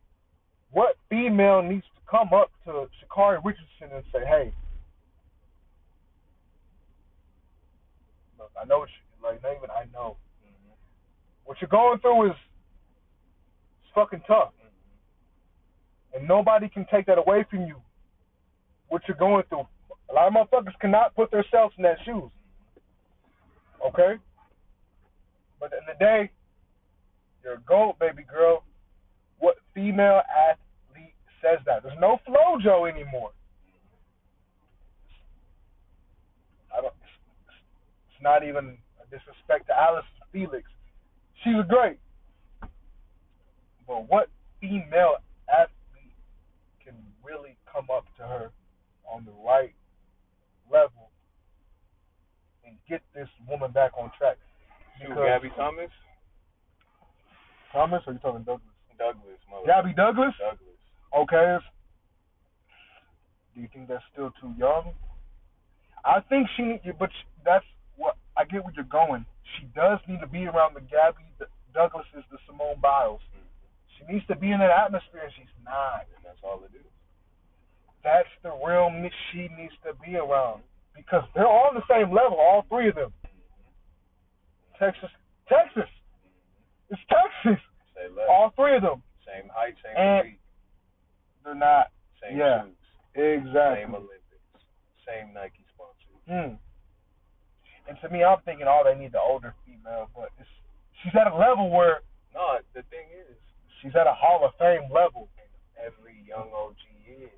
What 0.72 0.98
female 1.10 1.62
needs 1.62 1.86
to 1.96 2.02
come 2.10 2.34
up 2.34 2.52
to 2.66 2.90
Sha'Carri 3.02 3.44
Richardson 3.44 3.90
and 3.96 4.04
say, 4.12 4.26
"Hey, 4.26 4.54
look, 8.38 8.49
I 8.62 8.66
know 8.66 8.80
what 8.80 8.90
you 8.90 9.24
like. 9.28 9.42
Not 9.44 9.56
even 9.58 9.70
I 9.72 9.86
know 9.94 10.18
Mm-hmm. 10.44 10.74
what 11.46 11.58
you're 11.62 11.70
going 11.70 12.00
through 12.00 12.32
is 12.32 12.38
it's 13.84 13.92
fucking 13.96 14.22
tough, 14.28 14.52
Mm-hmm. 14.60 16.18
and 16.20 16.28
nobody 16.28 16.70
can 16.70 16.86
take 16.92 17.06
that 17.08 17.18
away 17.18 17.46
from 17.50 17.66
you. 17.66 17.82
What 18.90 19.02
you're 19.08 19.18
going 19.18 19.44
through, 19.50 19.68
a 20.10 20.14
lot 20.14 20.28
of 20.28 20.34
motherfuckers 20.34 20.78
cannot 20.82 21.16
put 21.16 21.32
themselves 21.32 21.74
in 21.78 21.84
that 21.84 21.98
shoes. 22.06 22.32
Okay, 23.88 24.16
but 25.60 25.72
in 25.74 25.80
the 25.88 25.94
day, 26.00 26.30
you're 27.44 27.54
a 27.54 27.62
gold, 27.68 27.98
baby 28.00 28.24
girl. 28.24 28.64
What 29.40 29.56
female 29.74 30.22
athlete 30.28 31.14
says 31.42 31.60
that? 31.66 31.84
There's 31.84 31.98
no 32.00 32.20
FloJo 32.28 32.90
anymore. 32.92 33.32
I 36.76 36.82
don't. 36.82 36.94
It's 38.08 38.09
not 38.22 38.44
even 38.44 38.78
a 39.02 39.06
disrespect 39.10 39.68
to 39.68 39.78
Alice 39.78 40.06
Felix. 40.32 40.64
She 41.44 41.52
was 41.52 41.66
great, 41.68 42.00
but 43.88 44.10
what 44.10 44.30
female 44.60 45.16
athlete 45.50 46.14
can 46.84 46.96
really 47.24 47.58
come 47.72 47.88
up 47.94 48.06
to 48.18 48.24
her 48.24 48.52
on 49.12 49.26
the 49.26 49.32
right 49.46 49.74
level 50.72 51.10
and 52.66 52.76
get 52.88 53.02
this 53.16 53.30
woman 53.48 53.72
back 53.72 53.92
on 53.98 54.12
track? 54.18 54.38
Because- 55.00 55.18
Gabby 55.18 55.50
Thomas? 55.56 55.92
Thomas, 57.72 58.02
or 58.08 58.14
you 58.14 58.20
talking 58.20 58.44
Douglas? 58.44 58.66
Douglas, 58.98 59.40
mother. 59.50 59.66
Gabby 59.66 59.94
Douglas. 59.94 60.34
Douglas. 60.38 60.76
Okay. 61.16 61.58
Do 63.56 63.62
you 63.62 63.68
think 63.74 63.88
that's 63.88 64.04
still 64.12 64.32
too 64.42 64.54
young? 64.58 64.94
I 66.04 66.20
think 66.28 66.48
she 66.56 66.80
but 67.00 67.10
that's 67.46 67.66
I 68.40 68.46
get. 68.48 68.64
Where 68.64 68.74
you're 68.74 68.88
going. 68.88 69.26
She 69.60 69.68
does 69.76 70.00
need 70.08 70.22
to 70.22 70.28
be 70.28 70.46
around 70.48 70.76
the 70.76 70.82
Gabby 70.88 71.28
the 71.40 71.48
Douglases, 71.76 72.24
the 72.32 72.40
Simone 72.48 72.80
Biles. 72.82 73.20
Mm-hmm. 73.36 73.46
She 73.98 74.14
needs 74.14 74.26
to 74.28 74.36
be 74.40 74.52
in 74.52 74.60
that 74.64 74.72
atmosphere, 74.72 75.28
and 75.28 75.34
she's 75.36 75.52
not. 75.66 76.08
And 76.16 76.24
that's 76.24 76.40
all 76.44 76.64
it 76.64 76.72
is. 76.74 76.86
That's 78.04 78.32
the 78.44 78.56
realm 78.66 79.04
she 79.32 79.50
needs 79.60 79.76
to 79.84 79.92
be 80.00 80.16
around 80.16 80.64
because 80.96 81.24
they're 81.36 81.48
all 81.48 81.68
on 81.68 81.76
the 81.76 81.84
same 81.92 82.16
level, 82.16 82.40
all 82.40 82.64
three 82.70 82.88
of 82.88 82.96
them. 82.96 83.12
Texas, 84.80 85.10
Texas, 85.50 85.90
it's 86.90 87.02
Texas. 87.12 87.60
All 88.30 88.52
three 88.56 88.78
of 88.78 88.82
them. 88.82 89.04
Same 89.28 89.50
height, 89.54 89.76
same 89.84 89.98
And- 89.98 90.24
physique, 90.24 90.40
They're 91.44 91.56
not 91.56 91.92
same 92.24 92.38
yeah. 92.38 92.64
shoes, 92.64 92.76
exactly. 93.16 93.84
same 93.84 93.96
Olympics, 93.96 94.64
same 95.06 95.34
Nike 95.34 95.66
sponsors. 95.76 96.24
Hmm. 96.28 96.56
And 97.90 97.98
to 98.02 98.10
me, 98.10 98.24
I'm 98.24 98.38
thinking, 98.46 98.68
oh, 98.70 98.84
they 98.86 98.94
need 98.94 99.12
the 99.12 99.20
older 99.20 99.54
female, 99.66 100.10
but 100.16 100.30
it's, 100.40 100.48
she's 101.02 101.14
at 101.20 101.26
a 101.26 101.36
level 101.36 101.70
where 101.70 102.02
No, 102.36 102.60
the 102.76 102.84
thing 102.94 103.10
is, 103.10 103.36
she's 103.82 103.96
at 103.96 104.06
a 104.06 104.14
Hall 104.14 104.46
of 104.46 104.54
Fame 104.60 104.92
level. 104.94 105.28
every 105.76 106.22
young 106.28 106.50
OG 106.54 106.78
is. 107.10 107.30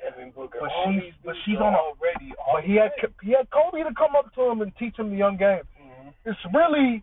Devin 0.00 0.30
Booker, 0.30 0.58
But 0.60 0.70
she's- 0.84 1.14
but 1.24 1.34
she's 1.44 1.58
on 1.58 1.74
already. 1.74 2.32
But 2.52 2.62
he 2.64 2.76
had 2.76 2.92
he 3.22 3.32
had 3.32 3.50
Kobe 3.50 3.82
to 3.82 3.92
come 3.94 4.14
up 4.14 4.32
to 4.34 4.42
him 4.48 4.60
and 4.62 4.70
teach 4.76 4.96
him 4.98 5.10
the 5.10 5.16
young 5.16 5.36
game. 5.36 5.62
hmm 5.76 6.08
It's 6.24 6.38
really, 6.54 7.02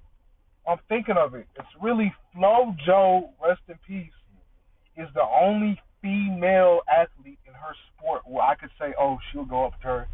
I'm 0.65 0.77
thinking 0.87 1.17
of 1.17 1.33
it. 1.35 1.47
It's 1.59 1.75
really 1.81 2.13
Flo 2.33 2.73
Joe, 2.85 3.31
rest 3.43 3.61
in 3.67 3.77
peace, 3.85 4.13
is 4.95 5.09
the 5.13 5.23
only 5.23 5.81
female 6.01 6.81
athlete 6.87 7.39
in 7.47 7.53
her 7.53 7.73
sport 7.91 8.21
where 8.25 8.43
I 8.45 8.55
could 8.55 8.71
say, 8.79 8.93
oh, 8.99 9.17
she'll 9.31 9.43
go 9.45 9.65
up 9.65 9.75
to 9.81 9.87
her 9.87 10.07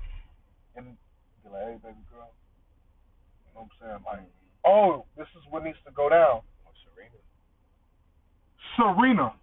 and 0.75 0.97
be 1.43 1.49
like, 1.51 1.63
hey, 1.65 1.77
baby 1.83 2.03
girl. 2.09 2.31
Know 3.59 3.67
what 3.67 3.91
I'm 3.91 3.91
saying? 3.91 4.03
Like, 4.07 4.31
oh, 4.63 5.03
this 5.17 5.27
is 5.35 5.43
what 5.49 5.63
needs 5.63 5.77
to 5.83 5.91
go 5.91 6.07
down. 6.07 6.39
Oh, 6.63 6.73
Serena. 6.87 7.19
Serena. 8.79 9.33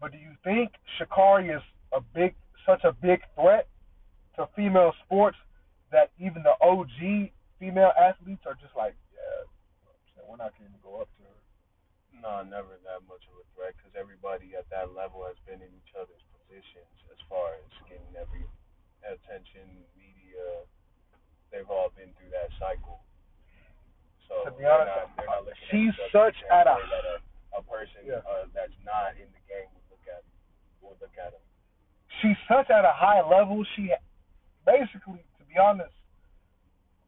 But 0.00 0.12
do 0.12 0.18
you 0.18 0.36
think 0.44 0.76
Sha'Carri 1.00 1.56
is 1.56 1.64
a 1.96 2.00
big, 2.12 2.34
such 2.68 2.84
a 2.84 2.92
big 2.92 3.24
threat 3.40 3.68
to 4.36 4.44
female 4.54 4.92
sports 5.06 5.38
that 5.92 6.12
even 6.20 6.44
the 6.44 6.52
OG 6.60 7.32
female 7.56 7.92
athletes 7.96 8.44
are 8.44 8.60
just 8.60 8.76
like, 8.76 8.92
yeah, 9.16 9.48
we're 10.28 10.36
not 10.36 10.52
going 10.60 10.68
to 10.68 10.82
go 10.84 11.00
up 11.00 11.08
to 11.16 11.24
her. 11.24 11.40
No, 12.20 12.44
never 12.44 12.76
that 12.84 13.00
much 13.08 13.24
of 13.32 13.40
a 13.40 13.46
threat 13.56 13.72
because 13.80 13.96
everybody 13.96 14.52
at 14.52 14.68
that 14.68 14.92
level 14.92 15.24
has 15.24 15.40
been 15.48 15.64
in 15.64 15.72
each 15.72 15.92
other's 15.96 16.20
positions 16.36 16.92
as 17.08 17.16
far 17.32 17.56
as 17.56 17.64
getting 17.88 18.12
every 18.12 18.44
attention, 19.12 19.66
media. 19.94 20.64
They've 21.52 21.68
all 21.70 21.90
been 21.94 22.10
through 22.18 22.30
that 22.34 22.50
cycle. 22.58 23.00
So 24.28 24.42
To 24.44 24.50
be 24.50 24.66
they're 24.66 24.72
honest, 24.74 24.90
not, 24.90 25.16
they're 25.16 25.26
not 25.26 25.46
she's 25.70 25.94
such 26.10 26.34
at 26.50 26.66
a- 26.66 26.82
a, 26.82 27.60
a 27.60 27.62
person 27.62 28.02
Yeah. 28.04 28.26
uh, 28.26 28.50
that's 28.52 28.74
not 28.84 29.14
in 29.14 29.30
the 29.30 29.42
game 29.46 29.70
would 29.72 29.86
look 29.94 30.04
at 30.10 30.22
would 30.82 30.98
look 31.00 31.14
at 31.16 31.30
them. 31.32 31.40
She's 32.20 32.36
such 32.50 32.68
at 32.70 32.84
a 32.84 32.92
high 32.92 33.22
level. 33.22 33.64
She 33.76 33.92
basically, 34.66 35.22
to 35.38 35.42
be 35.46 35.56
honest, 35.58 35.94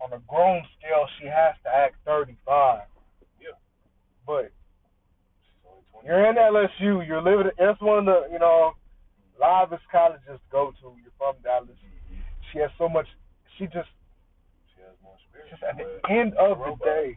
on 0.01 0.13
a 0.13 0.21
grown 0.31 0.63
scale, 0.79 1.09
she 1.19 1.27
has 1.27 1.55
to 1.65 1.69
act 1.75 1.97
35. 2.07 2.87
Yeah. 3.43 3.51
But 4.27 4.53
She's 5.43 5.59
only 5.67 5.83
20. 5.91 6.07
You're 6.07 6.25
in 6.31 6.37
LSU. 6.39 7.07
You're 7.07 7.23
living. 7.23 7.51
That's 7.59 7.81
one 7.81 7.99
of 7.99 8.05
the 8.07 8.29
you 8.31 8.39
know 8.39 8.75
livest 9.40 9.83
colleges 9.90 10.27
to 10.27 10.48
go 10.51 10.72
to. 10.83 10.94
You're 11.03 11.14
from 11.18 11.37
Dallas. 11.42 11.77
She 12.53 12.59
has 12.59 12.70
so 12.79 12.88
much. 12.88 13.07
She 13.59 13.64
just 13.66 13.88
She 14.74 14.81
has 14.83 14.94
more 15.03 15.16
spirit. 15.29 15.51
just 15.51 15.62
at 15.68 15.77
the 15.77 15.87
end 16.11 16.35
of 16.35 16.59
the 16.59 16.74
day, 16.85 17.16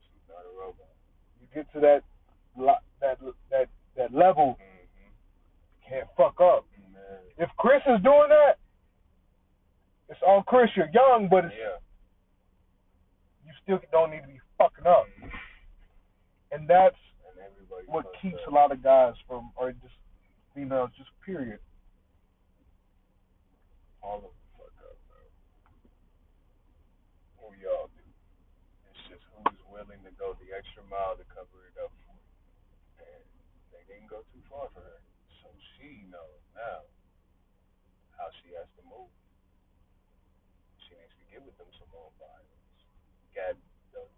she's 0.00 0.24
not 0.28 0.44
a 0.46 0.52
robot. 0.58 0.88
you 1.40 1.46
get 1.54 1.70
to 1.72 1.80
that 1.80 2.02
that 3.00 3.18
that 3.50 3.68
that 3.96 4.12
level. 4.14 4.58
Mm-hmm. 4.60 5.88
Can't 5.88 6.08
fuck 6.16 6.40
up. 6.40 6.64
Man. 6.92 7.02
If 7.38 7.50
Chris 7.58 7.82
is 7.86 8.00
doing 8.02 8.28
that, 8.30 8.56
it's 10.08 10.20
on 10.26 10.42
Chris. 10.46 10.70
You're 10.76 10.88
young, 10.94 11.28
but 11.30 11.44
it's, 11.46 11.54
Yeah. 11.58 11.76
you 13.44 13.52
still 13.62 13.80
don't 13.92 14.10
need 14.10 14.22
to 14.22 14.28
be 14.28 14.40
fucking 14.58 14.86
up. 14.86 15.06
Mhm. 15.20 15.30
And 16.52 16.68
that's 16.68 16.96
And 17.36 17.68
what 17.88 18.06
keeps 18.22 18.40
up. 18.46 18.52
a 18.52 18.54
lot 18.54 18.72
of 18.72 18.82
guys 18.82 19.14
from, 19.26 19.50
or 19.56 19.72
just 19.72 19.94
females, 20.54 20.90
just 20.96 21.10
period. 21.26 21.58
all 24.04 24.20
of 24.20 24.28
them 24.28 24.36
fuck 24.60 24.76
up, 24.84 25.00
bro. 25.08 25.16
What 27.40 27.56
we 27.56 27.64
all 27.64 27.88
do. 27.96 28.04
It's 28.92 29.00
just 29.08 29.24
who's 29.32 29.64
willing 29.72 30.04
to 30.04 30.12
go 30.20 30.36
the 30.36 30.52
extra 30.52 30.84
mile 30.92 31.16
to 31.16 31.24
cover 31.32 31.72
it 31.72 31.76
up 31.80 31.88
for 32.04 32.12
it. 32.12 32.28
And 33.00 33.24
they 33.72 33.80
didn't 33.88 34.12
go 34.12 34.20
too 34.36 34.44
far 34.52 34.68
for 34.76 34.84
her. 34.84 35.00
So 35.40 35.48
she 35.74 36.04
knows 36.12 36.44
now 36.52 36.84
how 38.20 38.28
she 38.44 38.52
has 38.52 38.68
to 38.76 38.82
move. 38.84 39.08
She 40.84 40.92
needs 40.92 41.16
to 41.16 41.26
get 41.32 41.40
with 41.40 41.56
them 41.56 41.72
Simone 41.80 42.12
Biles, 42.20 42.60
Gabby 43.32 43.64
Douglas, 43.88 44.12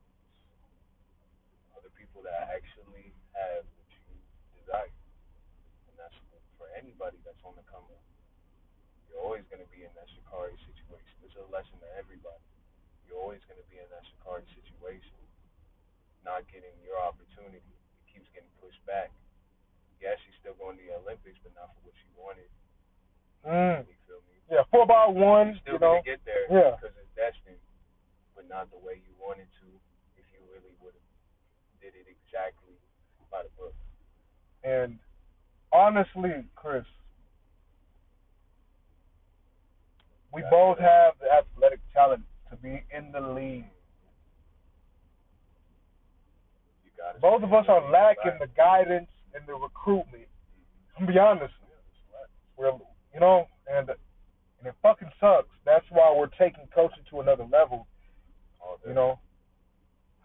other 1.78 1.94
people 1.94 2.26
that 2.26 2.50
actually 2.50 3.14
have 3.38 3.62
what 3.62 3.86
you 3.94 4.18
desire. 4.58 4.90
And 4.90 5.94
that's 5.94 6.18
for 6.96 7.12
anybody 7.12 7.20
that's 7.28 7.40
on 7.44 7.52
the 7.60 7.64
come 7.68 7.84
up 7.92 8.04
you're 9.12 9.20
always 9.20 9.44
going 9.52 9.60
to 9.60 9.70
be 9.72 9.80
in 9.84 9.92
that 9.96 10.04
Sha'Carri 10.12 10.52
situation. 10.68 11.14
This 11.24 11.32
is 11.32 11.40
a 11.40 11.48
lesson 11.48 11.72
to 11.80 11.88
everybody. 11.96 12.42
You're 13.08 13.16
always 13.16 13.40
going 13.48 13.56
to 13.56 13.64
be 13.72 13.80
in 13.80 13.88
that 13.88 14.04
Sha'Carri 14.04 14.44
situation, 14.52 15.16
not 16.20 16.44
getting 16.52 16.74
your 16.84 17.00
opportunity. 17.00 17.64
It 17.64 18.04
keeps 18.12 18.28
getting 18.36 18.50
pushed 18.60 18.82
back. 18.84 19.08
Yeah, 20.04 20.20
she's 20.20 20.36
still 20.42 20.52
going 20.60 20.76
to 20.76 20.84
the 20.84 21.00
Olympics, 21.00 21.40
but 21.40 21.56
not 21.56 21.72
for 21.72 21.88
what 21.88 21.96
she 21.96 22.08
wanted. 22.12 22.50
Mm. 23.48 23.88
You 23.88 23.96
feel 24.04 24.20
me? 24.28 24.36
Yeah, 24.52 24.68
four 24.68 24.84
by 24.84 25.08
one. 25.08 25.56
She's 25.56 25.64
still 25.64 25.80
You 25.80 25.86
going 25.86 26.04
to 26.04 26.10
get 26.12 26.20
there 26.28 26.44
Yeah. 26.52 26.76
because 26.76 26.92
it's 27.00 27.14
destined, 27.16 27.62
but 28.36 28.44
not 28.52 28.68
the 28.68 28.80
way 28.84 29.00
you 29.00 29.16
wanted 29.16 29.48
to 29.64 29.68
if 30.20 30.28
you 30.28 30.44
really 30.52 30.76
would 30.84 30.92
have 30.92 31.08
did 31.80 31.96
it 31.96 32.04
exactly 32.04 32.76
by 33.32 33.48
the 33.48 33.52
book. 33.56 33.72
And 34.60 35.00
honestly, 35.72 36.44
Chris, 36.54 36.84
We 40.36 40.44
both 40.50 40.78
have 40.78 41.14
the 41.18 41.32
athletic 41.32 41.80
talent 41.94 42.22
to 42.50 42.56
be 42.56 42.84
in 42.94 43.10
the 43.10 43.22
league. 43.22 43.64
Both 47.22 47.42
of 47.42 47.54
us 47.54 47.64
are 47.68 47.90
lacking 47.90 48.38
the 48.38 48.48
guidance 48.54 49.08
and 49.34 49.46
the 49.46 49.54
recruitment. 49.54 50.28
I'm 50.98 51.06
be 51.06 51.18
honest. 51.18 51.54
Yeah, 51.62 51.76
it's 51.88 52.00
right. 52.12 52.28
We're, 52.58 52.78
you 53.14 53.20
know, 53.20 53.46
and 53.66 53.88
and 53.88 54.68
it 54.68 54.74
fucking 54.82 55.08
sucks. 55.18 55.48
That's 55.64 55.86
why 55.88 56.14
we're 56.14 56.26
taking 56.26 56.66
coaching 56.74 57.04
to 57.10 57.20
another 57.20 57.46
level. 57.50 57.86
You 58.86 58.92
know. 58.92 59.18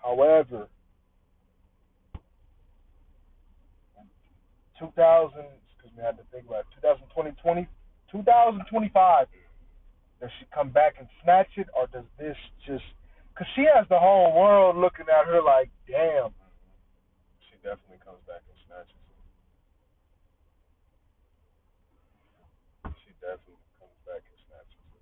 However, 0.03 0.67
2000, 4.81 5.45
excuse 5.69 5.93
me, 5.93 6.01
I 6.01 6.09
had 6.09 6.17
to 6.17 6.25
think 6.33 6.49
about 6.49 6.65
it, 6.65 6.81
2020, 6.81 7.69
2025. 8.09 9.29
Does 10.19 10.29
she 10.37 10.45
come 10.53 10.69
back 10.69 10.97
and 10.97 11.07
snatch 11.21 11.49
it, 11.57 11.69
or 11.77 11.85
does 11.93 12.05
this 12.17 12.37
just? 12.65 12.85
Cause 13.37 13.47
she 13.55 13.65
has 13.65 13.85
the 13.89 13.97
whole 13.97 14.33
world 14.37 14.77
looking 14.77 15.05
at 15.09 15.25
her 15.25 15.41
like, 15.41 15.69
damn. 15.89 16.29
She 17.49 17.57
definitely 17.65 17.97
comes 18.05 18.21
back 18.29 18.45
and 18.45 18.57
snatches 18.69 18.93
it. 18.93 19.17
She 23.01 23.13
definitely 23.17 23.57
comes 23.81 23.97
back 24.05 24.21
and 24.21 24.37
snatches 24.45 24.77
it. 24.93 25.01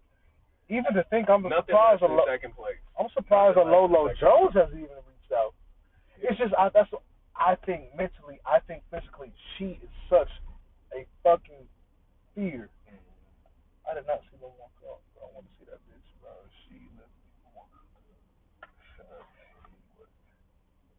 Even 0.71 0.91
to 0.95 1.03
think, 1.11 1.27
I'm 1.27 1.43
Nothing 1.43 1.75
surprised. 1.75 2.03
Lo- 2.03 2.23
second 2.27 2.55
place. 2.55 2.79
I'm 2.95 3.11
surprised 3.11 3.59
a 3.59 3.67
Nothing 3.67 3.91
Lolo 3.91 4.07
Jones 4.19 4.55
has 4.55 4.71
even 4.71 4.99
reached 5.03 5.33
out. 5.35 5.51
It's 6.21 6.39
just 6.39 6.53
I, 6.55 6.69
that's 6.71 6.91
I 7.39 7.55
think 7.65 7.95
mentally, 7.95 8.39
I 8.45 8.59
think 8.67 8.83
physically, 8.91 9.31
she 9.57 9.79
is 9.81 9.89
such 10.09 10.27
a 10.93 11.05
fucking 11.23 11.63
fear. 12.35 12.69
I 13.89 13.93
did 13.95 14.05
not 14.05 14.19
see 14.29 14.37
them 14.37 14.51
walk 14.59 14.75
off. 14.85 14.99
I 15.17 15.25
want 15.33 15.47
to 15.47 15.51
see 15.57 15.65
that 15.71 15.79
bitch, 15.87 16.03
bro. 16.21 16.29
She. 16.67 16.75
Left 16.99 17.07
me. 17.07 17.31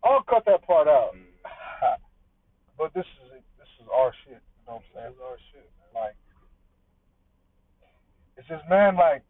I'll 0.02 0.22
cut 0.24 0.44
that 0.46 0.62
part 0.66 0.88
out. 0.88 1.14
But 2.78 2.94
this 2.94 3.04
is 3.04 3.30
this 3.58 3.68
is 3.82 3.86
our 3.92 4.10
shit. 4.24 4.40
You 4.40 4.64
know 4.66 4.80
what 4.80 4.82
I'm 4.82 4.88
This 4.88 4.96
saying? 4.96 5.12
is 5.12 5.20
our 5.20 5.36
shit, 5.52 5.68
man. 5.92 6.02
Like, 6.02 6.16
it's 8.38 8.48
just 8.48 8.64
man, 8.70 8.96
like 8.96 9.20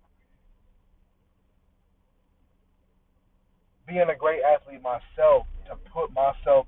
being 3.88 4.06
a 4.08 4.14
great 4.14 4.38
athlete 4.46 4.80
myself 4.80 5.50
to 5.66 5.74
put 5.92 6.12
myself 6.14 6.66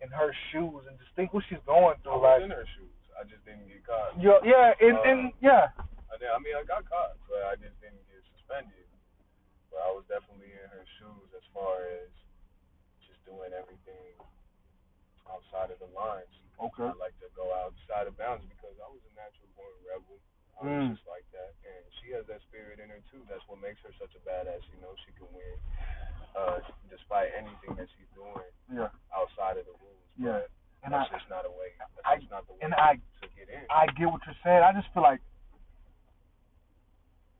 in 0.00 0.08
her 0.14 0.30
shoes 0.50 0.86
and 0.86 0.94
just 0.98 1.10
think 1.18 1.34
what 1.34 1.42
she's 1.50 1.62
going 1.66 1.96
through. 2.02 2.14
I 2.14 2.22
was 2.22 2.38
Like, 2.38 2.46
in 2.46 2.54
her 2.54 2.68
shoes. 2.78 2.94
I 3.18 3.26
just 3.26 3.42
didn't 3.42 3.66
get 3.66 3.82
caught. 3.82 4.14
yeah, 4.20 4.38
yeah, 4.46 4.74
and, 4.78 4.96
Uh, 4.96 5.08
and 5.10 5.20
yeah, 5.42 5.74
I, 6.10 6.14
did, 6.22 6.30
I 6.30 6.38
mean, 6.38 6.54
I 6.54 6.62
got 6.62 6.86
caught, 6.86 7.18
but 7.26 7.42
I 7.50 7.58
just 7.58 7.74
didn't 7.82 7.98
get 8.06 8.22
suspended. 8.38 8.86
But 9.74 9.82
I 9.84 9.90
was 9.92 10.06
definitely 10.06 10.54
in 10.54 10.68
her 10.70 10.86
shoes 10.98 11.28
as 11.34 11.42
far 11.50 11.82
as 11.82 12.08
just 13.04 13.18
doing 13.26 13.50
everything 13.52 14.14
outside 15.28 15.68
of 15.74 15.78
the 15.82 15.90
lines. 15.92 16.30
okay, 16.62 16.88
I 16.88 16.94
like 16.96 17.14
to 17.20 17.28
go 17.36 17.52
outside 17.52 18.06
of 18.08 18.16
bounds 18.16 18.46
because 18.48 18.72
I 18.80 18.88
was 18.88 19.02
a 19.04 19.12
natural 19.18 19.50
born 19.58 19.74
rebel. 19.84 20.16
I 20.58 20.66
was 20.66 20.74
Mm. 20.74 20.90
just 20.96 21.06
like 21.06 21.22
that, 21.36 21.54
and 21.68 21.82
she 22.00 22.10
has 22.16 22.26
that 22.26 22.42
spirit 22.48 22.80
in 22.82 22.88
her 22.90 22.98
too. 23.12 23.22
That's 23.30 23.44
what 23.46 23.60
makes 23.62 23.78
her 23.86 23.92
such 24.00 24.14
a 24.18 24.22
badass. 24.26 24.62
You 24.74 24.80
know, 24.82 24.94
she 25.06 25.12
can 25.14 25.30
win 25.30 25.54
uh, 26.38 26.60
despite 26.90 27.34
anything 27.34 27.74
that 27.74 27.88
she's 27.98 28.06
doing 28.14 28.38
yeah, 28.70 28.88
outside 29.10 29.58
of 29.58 29.66
the 29.66 29.74
rules. 29.82 30.06
Yeah. 30.14 30.46
But 30.46 30.50
and 30.86 30.94
that's 30.94 31.10
I 31.10 31.18
just 31.18 31.28
not 31.28 31.42
a 31.44 31.50
way. 31.50 31.74
That's 31.78 31.90
I- 32.06 32.16
just 32.22 32.30
not 32.30 32.46
the 32.46 32.52
way 32.54 32.58
and 32.62 32.74
I- 32.74 33.02
to 33.22 33.26
get 33.34 33.48
in. 33.50 33.66
I 33.68 33.86
get 33.98 34.06
what 34.06 34.22
you're 34.26 34.38
saying. 34.44 34.62
I 34.62 34.70
just 34.72 34.86
feel 34.94 35.02
like, 35.02 35.20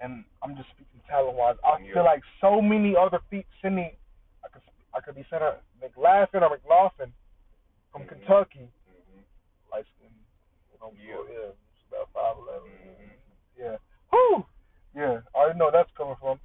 and 0.01 0.25
I'm 0.43 0.57
just 0.57 0.69
speaking 0.75 0.99
talent 1.09 1.37
wise. 1.39 1.57
I 1.63 1.79
feel 1.95 2.05
like 2.05 2.23
so 2.41 2.61
many 2.61 2.97
other 2.99 3.21
feet, 3.31 3.47
Cindy, 3.63 3.95
I 4.45 4.49
could 4.51 4.63
I 4.95 5.01
could 5.01 5.15
be 5.15 5.25
McLaughlin 5.81 6.43
or 6.43 6.51
McLaughlin 6.51 7.13
from 7.93 8.03
Mhm. 8.03 8.09
Kentucky, 8.09 8.69
hmm 8.87 9.21
like 9.71 9.87
you 10.03 10.79
know, 10.81 10.93
Yeah. 10.99 11.23
yeah, 11.29 11.53
it's 11.55 11.85
about 11.89 12.11
five 12.13 12.37
eleven. 12.39 12.71
Mhm. 12.71 13.11
Yeah. 13.57 13.77
Whew. 14.11 14.47
Yeah, 14.95 15.21
I 15.35 15.39
already 15.39 15.59
know 15.59 15.67
where 15.67 15.73
that's 15.73 15.93
coming 15.93 16.17
from. 16.17 16.41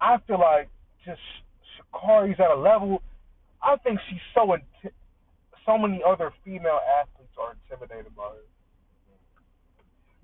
I 0.00 0.18
feel 0.18 0.38
like 0.38 0.68
just 1.04 1.20
Sha'Carri's 2.26 2.40
at 2.40 2.50
a 2.50 2.60
level. 2.60 3.02
I 3.62 3.76
think 3.76 3.98
she's 4.08 4.20
so 4.34 4.48
inti- 4.48 4.92
so 5.64 5.78
many 5.78 6.00
other 6.06 6.32
female 6.44 6.78
athletes 7.00 7.32
are 7.38 7.56
intimidated 7.70 8.14
by 8.14 8.24
her. 8.24 8.46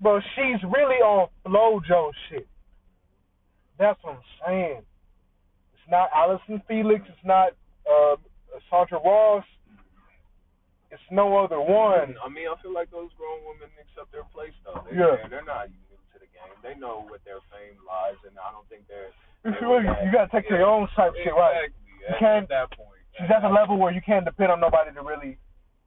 But 0.01 0.21
she's 0.35 0.61
really 0.63 0.99
on 0.99 1.29
FloJo 1.45 2.11
shit. 2.29 2.47
That's 3.79 3.99
what 4.03 4.15
I'm 4.15 4.21
saying. 4.45 4.81
It's 5.73 5.89
not 5.91 6.09
Allyson 6.15 6.61
Felix. 6.67 7.03
It's 7.07 7.25
not 7.25 7.53
uh, 7.89 8.15
Sandra 8.69 8.99
Ross. 9.03 9.43
It's 10.91 11.01
no 11.09 11.37
other 11.43 11.59
one. 11.59 12.15
I 12.23 12.29
mean, 12.29 12.45
I 12.47 12.55
feel 12.61 12.73
like 12.73 12.91
those 12.91 13.09
grown 13.17 13.41
women 13.49 13.67
accept 13.81 14.11
their 14.13 14.27
place 14.29 14.53
though. 14.63 14.83
They, 14.85 14.95
Yeah. 14.95 15.17
They're, 15.25 15.41
they're 15.41 15.49
not 15.49 15.67
new 15.73 15.97
to 16.13 16.17
the 16.21 16.29
game. 16.29 16.53
They 16.61 16.77
know 16.79 17.03
what 17.09 17.25
their 17.25 17.41
fame 17.49 17.81
lies, 17.81 18.19
and 18.27 18.37
I 18.37 18.51
don't 18.53 18.67
think 18.69 18.85
they're. 18.87 19.09
It's 19.43 19.57
they 19.59 19.65
really, 19.65 19.89
you 19.89 20.11
gotta 20.13 20.29
take 20.31 20.47
your 20.47 20.63
own 20.63 20.87
type 20.95 21.11
shit, 21.17 21.33
right? 21.33 21.67
You 22.09 22.15
can't- 22.19 22.43
at 22.43 22.49
that 22.49 22.71
point. 22.77 22.89
She's 23.17 23.29
at 23.29 23.41
the 23.41 23.49
level 23.49 23.77
where 23.77 23.91
you 23.93 24.01
can't 24.01 24.25
depend 24.25 24.51
on 24.51 24.59
nobody 24.59 24.91
to 24.93 25.01
really. 25.01 25.37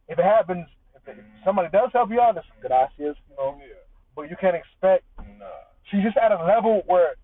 If 0.09 0.19
it 0.19 0.25
happens, 0.25 0.69
if 0.95 1.07
it, 1.09 1.19
somebody 1.45 1.69
does 1.71 1.91
help 1.93 2.11
you 2.11 2.21
out, 2.21 2.37
it's 2.37 2.47
gracias, 2.61 3.17
you 3.29 3.37
know. 3.37 3.59
Yeah. 3.61 3.75
But 4.15 4.31
you 4.31 4.37
can't 4.37 4.55
expect. 4.55 5.05
Nah. 5.19 5.51
She's 5.91 6.03
just 6.03 6.17
at 6.17 6.31
a 6.31 6.39
level 6.45 6.83
where 6.87 7.17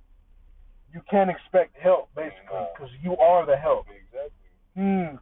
you 0.93 1.01
can't 1.09 1.31
expect 1.31 1.77
help, 1.79 2.13
basically, 2.15 2.67
because 2.75 2.91
you 3.01 3.17
are 3.17 3.47
the 3.47 3.57
help. 3.57 3.87
Exactly. 3.89 4.51
Hmm. 4.75 5.17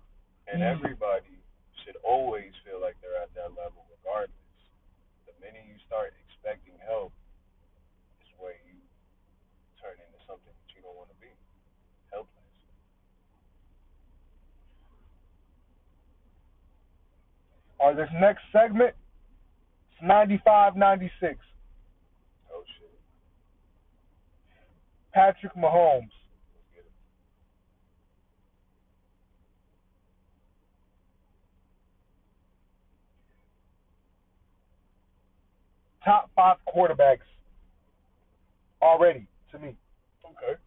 And 0.48 0.62
Mm. 0.62 0.72
everybody 0.72 1.38
should 1.84 1.96
always 2.02 2.52
feel 2.64 2.80
like 2.80 2.96
they're 3.02 3.16
at 3.22 3.32
that 3.34 3.54
level, 3.54 3.84
regardless. 3.90 4.34
The 5.26 5.32
minute 5.44 5.62
you 5.68 5.78
start 5.86 6.12
expecting 6.26 6.76
help, 6.78 7.12
is 8.22 8.28
where 8.38 8.56
you 8.66 8.80
turn 9.80 9.94
into 10.00 10.18
something 10.26 10.52
that 10.52 10.74
you 10.74 10.82
don't 10.82 10.96
want 10.96 11.10
to 11.10 11.16
be. 11.20 11.30
Helpless. 12.10 12.34
Right, 17.90 17.96
this 17.96 18.08
next 18.20 18.42
segment, 18.52 18.94
it's 19.90 20.02
95 20.02 20.76
96. 20.76 21.38
Oh 22.52 22.62
shit. 22.78 22.90
Patrick 25.12 25.54
Mahomes. 25.56 26.02
Let's 26.02 26.68
get 26.72 26.84
it. 26.84 26.92
Top 36.04 36.30
five 36.36 36.58
quarterbacks 36.72 37.26
already, 38.80 39.26
to 39.50 39.58
me. 39.58 39.74
Okay. 40.24 40.60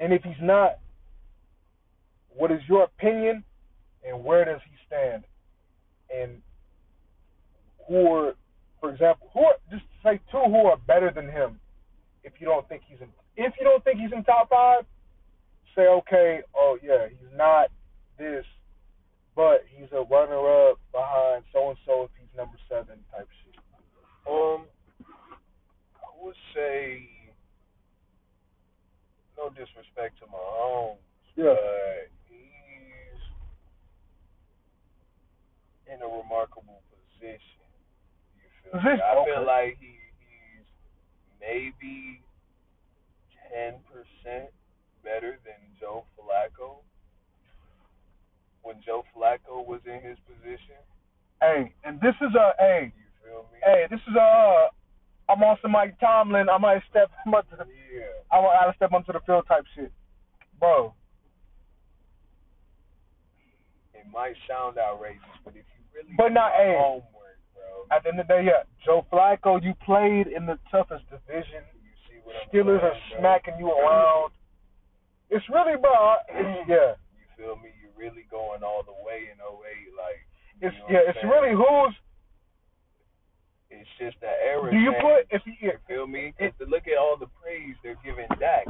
And 0.00 0.12
if 0.12 0.24
he's 0.24 0.34
not, 0.42 0.80
what 2.30 2.50
is 2.50 2.60
your 2.68 2.82
opinion 2.82 3.44
and 4.06 4.22
where 4.24 4.44
does 4.44 4.60
he 4.68 4.76
stand? 4.86 5.24
And 6.14 6.42
who 7.88 8.06
are, 8.12 8.34
for 8.80 8.90
example, 8.92 9.30
who 9.32 9.40
are, 9.40 9.54
just 9.70 9.84
say 10.02 10.20
two 10.30 10.38
who 10.46 10.66
are 10.66 10.76
better 10.76 11.10
than 11.14 11.28
him 11.28 11.58
if 12.22 12.32
you 12.38 12.46
don't 12.46 12.66
think 12.68 12.82
he's 12.86 13.00
in, 13.00 13.08
if 13.36 13.52
you 13.58 13.64
don't 13.64 13.82
think 13.84 14.00
he's 14.00 14.12
in 14.12 14.24
top 14.24 14.48
five, 14.50 14.84
say, 15.74 15.82
okay, 15.88 16.40
oh 16.56 16.78
yeah, 16.82 17.08
he's 17.08 17.36
not 17.36 17.68
this, 18.18 18.44
but 19.36 19.64
he's 19.76 19.88
a 19.92 20.02
runner 20.10 20.70
up 20.70 20.78
behind 20.92 21.44
so 21.52 21.70
and 21.70 21.78
so 21.84 22.04
if 22.04 22.10
he's 22.18 22.28
number 22.36 22.56
seven 22.68 22.96
type 23.10 23.28
shit. 23.44 23.60
Um, 24.30 24.64
I 25.96 26.24
would 26.24 26.36
say, 26.54 27.08
no 29.36 29.50
disrespect 29.50 30.18
to 30.20 30.26
Mahomes, 30.26 30.96
Yeah. 31.36 31.52
but 31.52 32.08
he's 32.30 33.20
in 35.92 36.00
a 36.00 36.06
remarkable 36.08 36.80
position. 36.88 37.66
You 38.38 38.48
feel 38.64 38.80
me? 38.80 38.80
Position, 38.80 39.00
I 39.04 39.16
okay. 39.18 39.30
feel 39.34 39.46
like 39.46 39.76
he, 39.80 39.92
he's 40.22 40.66
maybe 41.40 42.22
ten 43.52 43.74
percent 43.90 44.50
better 45.02 45.38
than 45.44 45.60
Joe 45.80 46.04
Flacco. 46.16 46.80
When 48.62 48.76
Joe 48.84 49.04
Flacco 49.14 49.60
was 49.66 49.80
in 49.84 50.00
his 50.00 50.16
position, 50.24 50.80
Hey, 51.42 51.74
and 51.84 52.00
this 52.00 52.14
is 52.22 52.34
a 52.34 52.52
hey, 52.58 52.92
you 52.96 53.04
feel 53.22 53.44
me? 53.52 53.58
hey, 53.62 53.84
this 53.90 54.00
is 54.08 54.14
a. 54.16 54.20
Uh, 54.22 54.68
I'm 55.28 55.42
on 55.42 55.56
some 55.62 55.72
Mike 55.72 55.98
Tomlin. 56.24 56.48
I 56.48 56.58
might 56.58 56.82
step. 56.90 57.10
About 57.26 57.48
to, 57.50 57.56
Yeah. 57.92 58.02
I 58.32 58.40
want 58.40 58.70
to 58.72 58.76
step 58.76 58.92
onto 58.92 59.12
the 59.12 59.20
field 59.20 59.46
type 59.46 59.64
shit, 59.74 59.92
bro. 60.58 60.94
It 63.94 64.06
might 64.12 64.34
sound 64.48 64.78
outrageous, 64.78 65.22
but 65.44 65.54
if 65.56 65.64
you 65.76 65.84
really 65.94 66.14
But 66.16 66.32
not- 66.32 66.52
hey. 66.54 66.76
homework, 66.76 67.38
bro, 67.54 67.86
At 67.90 68.02
the 68.02 68.08
end 68.10 68.20
of 68.20 68.26
the 68.26 68.34
day, 68.34 68.42
yeah, 68.44 68.62
Joe 68.84 69.02
Flacco, 69.10 69.62
you 69.62 69.74
played 69.74 70.26
in 70.28 70.46
the 70.46 70.58
toughest 70.70 71.08
division. 71.10 71.64
You 71.82 71.90
see 72.08 72.18
what 72.24 72.36
I'm 72.36 72.48
Steelers 72.48 72.82
are 72.82 72.92
saying, 72.94 73.10
bro? 73.10 73.18
smacking 73.20 73.58
you 73.58 73.70
around. 73.72 74.32
It's 75.30 75.48
really, 75.48 75.76
bro. 75.76 76.16
It's, 76.28 76.68
yeah, 76.68 76.94
You 77.16 77.26
feel 77.36 77.56
me? 77.56 77.70
You're 77.82 77.92
really 77.96 78.22
going 78.24 78.62
all 78.62 78.82
the 78.82 78.92
way 79.04 79.28
in 79.30 79.40
08, 79.40 79.94
like. 79.96 80.26
you 80.60 80.68
it's 80.68 80.78
know 80.78 80.86
yeah, 80.88 80.98
it's 81.10 81.18
I'm 81.22 81.30
really 81.30 81.52
who's. 81.54 81.94
It's 83.84 83.98
just 83.98 84.20
that 84.22 84.36
era. 84.40 84.70
Do 84.70 84.78
you 84.78 84.92
put 85.02 85.26
if 85.28 85.42
you 85.44 85.52
You 85.60 85.78
feel 85.86 86.06
me? 86.06 86.32
'Cause 86.38 86.52
to 86.58 86.64
look 86.64 86.88
at 86.88 86.96
all 86.96 87.16
the 87.18 87.26
praise 87.26 87.76
they're 87.82 87.96
giving 87.96 88.28
Dak. 88.38 88.66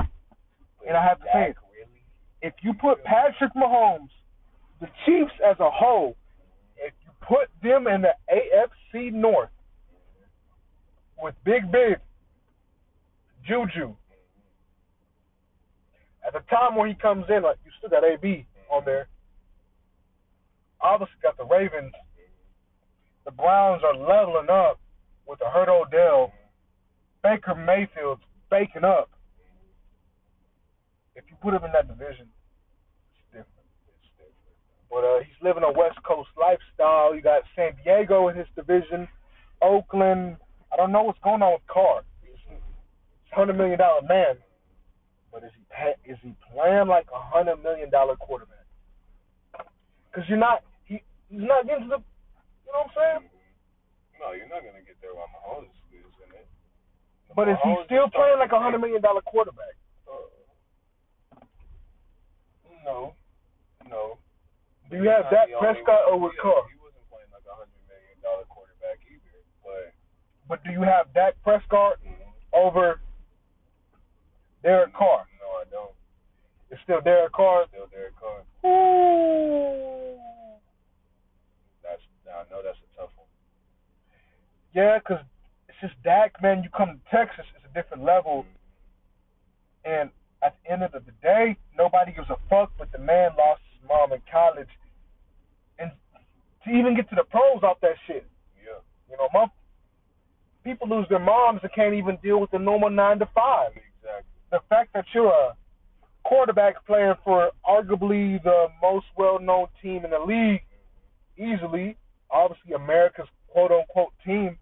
And 0.84 0.96
I 0.96 1.02
have 1.02 1.18
to 1.20 1.24
say 1.26 1.52
Dak 1.52 1.56
really? 1.72 2.02
if 2.42 2.54
you 2.64 2.74
put 2.74 3.04
Patrick 3.04 3.52
Mahomes, 3.54 4.10
the 4.80 4.88
Chiefs 5.04 5.38
as 5.40 5.58
a 5.60 5.70
whole, 5.70 6.16
if 6.76 6.92
you 7.04 7.12
put 7.20 7.48
them 7.62 7.86
in 7.86 8.02
the 8.02 8.16
AFC 8.28 9.10
North 9.10 9.50
with 11.22 11.36
Big 11.44 11.70
Big, 11.70 12.00
Juju, 13.44 13.94
at 16.26 16.32
the 16.32 16.40
time 16.40 16.74
when 16.74 16.88
he 16.88 16.94
comes 16.96 17.30
in, 17.30 17.42
like 17.42 17.58
you 17.64 17.70
still 17.78 17.88
got 17.90 18.02
AB 18.02 18.46
on 18.68 18.84
there. 18.84 19.06
Obviously 20.80 21.20
got 21.22 21.36
the 21.36 21.44
Ravens. 21.44 21.94
The 23.24 23.30
Browns 23.30 23.84
are 23.84 23.94
leveling 23.94 24.50
up 24.50 24.80
with 25.26 25.38
the 25.38 25.46
Hurt 25.46 25.68
Odell. 25.68 26.32
Baker 27.22 27.54
Mayfield's 27.54 28.22
baking 28.50 28.84
up. 28.84 29.08
If 31.16 31.24
you 31.30 31.36
put 31.40 31.54
him 31.54 31.64
in 31.64 31.72
that 31.72 31.88
division, 31.88 32.28
it's 32.28 33.24
different. 33.32 33.64
It's 33.88 34.12
different. 34.20 34.60
But 34.90 35.02
uh, 35.04 35.18
he's 35.24 35.40
living 35.40 35.62
a 35.62 35.72
West 35.72 35.96
Coast 36.04 36.28
lifestyle. 36.36 37.14
You 37.14 37.22
got 37.22 37.42
San 37.56 37.72
Diego 37.82 38.28
in 38.28 38.36
his 38.36 38.46
division, 38.54 39.08
Oakland. 39.62 40.36
I 40.72 40.76
don't 40.76 40.92
know 40.92 41.02
what's 41.02 41.22
going 41.24 41.40
on 41.40 41.54
with 41.54 41.66
Carr. 41.66 42.02
He's 42.20 42.36
a 43.32 43.34
hundred 43.34 43.56
million 43.56 43.78
dollar 43.78 44.02
man, 44.02 44.36
but 45.32 45.44
is 45.44 45.50
he 45.56 46.10
is 46.10 46.18
he 46.20 46.34
playing 46.52 46.88
like 46.88 47.06
a 47.14 47.18
hundred 47.18 47.62
million 47.62 47.88
dollar 47.90 48.16
quarterback? 48.16 48.66
Because 50.10 50.28
you're 50.28 50.38
not 50.38 50.62
he 50.84 51.00
he's 51.30 51.40
not 51.40 51.66
getting 51.66 51.88
to 51.88 51.88
the 51.88 52.02
you 52.66 52.72
know 52.74 52.84
what 52.84 52.90
I'm 52.90 53.22
saying. 53.22 53.30
No, 54.20 54.32
you're 54.32 54.48
not 54.48 54.60
gonna 54.60 54.84
get 54.84 54.93
there 55.04 55.12
while 55.12 55.28
Mahomes 55.36 55.68
is 55.92 56.08
in 56.24 56.32
it. 56.32 56.48
But 57.36 57.52
is 57.52 57.60
he 57.60 57.72
still 57.84 58.08
playing 58.08 58.40
like 58.40 58.52
a 58.56 58.60
hundred 58.60 58.80
million 58.80 59.04
dollar 59.04 59.20
quarterback? 59.20 59.76
Uh, 60.08 61.44
no, 62.84 63.12
no. 63.84 64.16
Do 64.88 64.96
you 64.96 65.08
have 65.12 65.28
Dak 65.28 65.52
He's 65.52 65.56
not 65.60 65.60
the 65.60 65.68
only 65.68 65.74
Prescott 65.76 66.02
or 66.08 66.16
with 66.20 66.36
Carr? 66.40 66.64
He 66.72 66.80
wasn't 66.80 67.04
playing 67.12 67.28
like 67.28 67.44
a 67.44 67.52
hundred 67.52 67.80
million 67.84 68.16
dollar 68.24 68.48
quarterback 68.48 69.04
either, 69.04 69.36
but 69.60 69.92
But 70.48 70.64
do 70.64 70.72
you 70.72 70.80
have 70.80 71.12
Dak 71.12 71.36
Prescott 71.44 72.00
mm, 72.00 72.16
over 72.56 73.00
Derek 74.62 74.94
Carr? 74.96 75.28
No, 75.40 75.48
I 75.60 75.64
don't. 75.68 75.92
It's 76.70 76.80
still 76.82 77.00
Derek 77.04 77.32
Carr. 77.32 77.66
Still 77.68 77.88
Derek 77.92 78.16
Carr. 78.16 78.40
Ooh. 78.64 80.16
That's 81.84 82.00
I 82.24 82.48
know 82.48 82.62
that's 82.64 82.78
a 82.78 82.80
tough 82.80 82.80
one. 82.80 82.83
Yeah, 84.74 84.98
'cause 84.98 85.20
it's 85.68 85.78
just 85.80 86.00
Dak, 86.02 86.40
man. 86.42 86.62
You 86.62 86.70
come 86.70 86.98
to 87.00 87.10
Texas, 87.10 87.46
it's 87.54 87.64
a 87.64 87.68
different 87.68 88.02
level. 88.02 88.44
And 89.84 90.10
at 90.42 90.60
the 90.62 90.70
end 90.70 90.82
of 90.82 90.92
the 90.92 91.12
day, 91.22 91.56
nobody 91.76 92.12
gives 92.12 92.28
a 92.28 92.36
fuck. 92.50 92.72
But 92.76 92.90
the 92.90 92.98
man 92.98 93.34
lost 93.36 93.62
his 93.72 93.88
mom 93.88 94.12
in 94.12 94.20
college, 94.30 94.68
and 95.78 95.92
to 96.64 96.70
even 96.70 96.94
get 96.94 97.08
to 97.10 97.14
the 97.14 97.24
pros 97.24 97.62
off 97.62 97.80
that 97.80 97.96
shit, 98.06 98.26
Yeah, 98.56 98.80
you 99.08 99.16
know, 99.16 99.28
my 99.32 99.46
people 100.64 100.88
lose 100.88 101.06
their 101.08 101.18
moms 101.18 101.62
and 101.62 101.72
can't 101.72 101.94
even 101.94 102.16
deal 102.16 102.40
with 102.40 102.50
the 102.50 102.58
normal 102.58 102.90
nine 102.90 103.18
to 103.20 103.26
five. 103.26 103.76
exactly. 103.76 104.32
The 104.50 104.60
fact 104.68 104.92
that 104.94 105.04
you're 105.14 105.32
a 105.32 105.56
quarterback 106.24 106.84
playing 106.86 107.14
for 107.22 107.52
arguably 107.64 108.42
the 108.42 108.72
most 108.80 109.06
well-known 109.16 109.68
team 109.82 110.04
in 110.04 110.10
the 110.10 110.18
league, 110.18 110.64
easily, 111.36 111.96
obviously 112.30 112.72
America's 112.72 113.28
quote-unquote 113.48 114.12
team, 114.24 114.58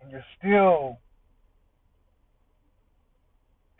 and 0.00 0.10
you're 0.10 0.24
still 0.38 0.98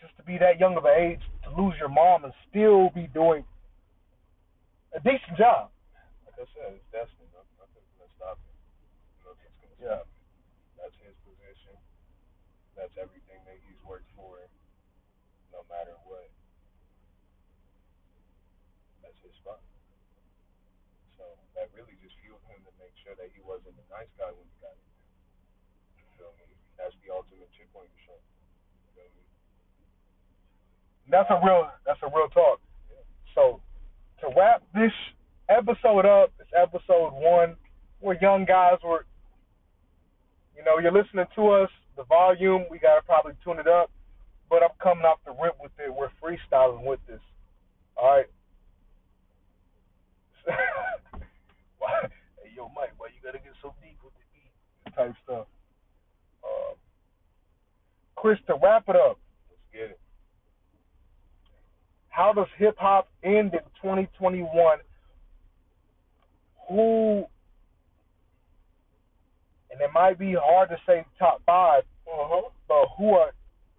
just 0.01 0.17
to 0.17 0.23
be 0.23 0.39
that 0.39 0.59
young 0.59 0.77
of 0.77 0.85
an 0.85 0.95
age 0.95 1.23
to 1.45 1.51
lose 1.61 1.75
your 1.79 1.89
mom 1.89 2.25
and 2.25 2.33
still 2.51 2.91
be 2.95 3.09
doing 3.15 3.45
a 4.95 5.01
decent 5.01 5.37
job. 5.37 5.71
Like 6.25 6.39
I 6.39 6.47
said, 6.55 6.79
it's 6.79 6.87
destiny. 6.95 7.27
Nothing's 7.35 7.91
gonna 7.99 8.11
stop 8.17 8.39
it. 8.39 8.57
Nothing's 9.27 9.59
gonna 9.59 9.77
Yeah. 9.79 10.03
stop 10.03 10.07
it. 10.07 10.79
That's 10.79 10.97
his 11.03 11.17
position. 11.27 11.77
That's 12.75 12.97
everything 12.97 13.45
that 13.45 13.59
he's 13.67 13.81
worked 13.83 14.11
for. 14.15 14.39
No 15.53 15.65
matter 15.69 15.97
what. 16.07 16.31
That's 19.03 19.19
his 19.21 19.35
spot. 19.43 19.61
So 21.17 21.25
that 21.55 21.73
really 21.75 21.97
just 21.99 22.15
fueled 22.23 22.43
him 22.47 22.63
to 22.65 22.73
make 22.79 22.95
sure 23.03 23.15
that 23.17 23.31
he 23.35 23.41
wasn't 23.41 23.75
the 23.77 23.87
nice 23.91 24.11
guy 24.17 24.31
when 24.31 24.47
he 24.47 24.57
got 24.63 24.73
in 24.79 24.87
there. 24.87 25.03
You 25.99 26.05
feel 26.17 26.33
me? 26.39 26.47
That's 26.79 26.95
the 27.03 27.11
ultimate 27.13 27.49
on 27.79 27.87
your 27.87 28.03
shoulder. 28.07 28.27
You 28.75 28.89
feel 28.95 29.11
me? 29.15 29.23
And 31.07 31.13
that's 31.13 31.31
a 31.31 31.39
real 31.45 31.71
that's 31.87 32.03
a 32.03 32.11
real 32.11 32.29
talk. 32.35 32.61
So 33.35 33.61
to 34.21 34.27
wrap 34.35 34.63
this 34.75 34.95
episode 35.49 36.07
up, 36.07 36.33
it's 36.41 36.51
episode 36.55 37.15
one. 37.15 37.57
We're 38.01 38.19
young 38.21 38.45
guys. 38.45 38.79
We're 38.83 39.07
you 40.57 40.65
know, 40.65 40.79
you're 40.83 40.93
listening 40.93 41.27
to 41.37 41.49
us, 41.51 41.71
the 41.97 42.03
volume, 42.05 42.67
we 42.69 42.79
gotta 42.79 43.03
probably 43.03 43.35
tune 43.45 43.61
it 43.61 43.69
up. 43.69 43.91
But 44.51 44.63
I'm 44.63 44.75
coming 44.83 45.05
off 45.05 45.19
the 45.25 45.33
rip 45.41 45.55
with 45.61 45.71
it. 45.79 45.93
We're 45.95 46.11
freestyling 46.19 46.85
with 46.85 47.01
this. 47.07 47.21
Alright. 47.97 48.27
Why- 51.79 52.09
hey 52.43 52.51
yo 52.57 52.71
Mike, 52.75 52.95
why 52.97 53.09
you 53.15 53.21
gotta 53.23 53.39
get 53.39 53.53
so 53.63 53.75
deep 53.83 53.99
with 54.03 54.15
the 54.15 54.25
beat? 54.33 54.97
Type 54.97 55.15
stuff. 55.25 55.47
Um, 56.49 56.75
Chris, 58.17 58.39
to 58.47 58.55
wrap 58.63 58.85
it 58.89 58.97
up, 58.97 59.19
Let's 59.51 59.63
get 59.73 59.91
it. 59.91 60.01
how 62.09 62.33
does 62.33 62.47
hip 62.59 62.77
hop 62.79 63.09
end 63.23 63.53
in 63.55 63.61
2021? 63.83 64.79
Who, 66.69 67.25
and 69.71 69.81
it 69.81 69.91
might 69.95 70.19
be 70.19 70.35
hard 70.39 70.69
to 70.71 70.77
say 70.87 71.05
top 71.19 71.43
5 71.47 71.83
but 72.69 72.87
who 72.97 73.11
are 73.11 73.33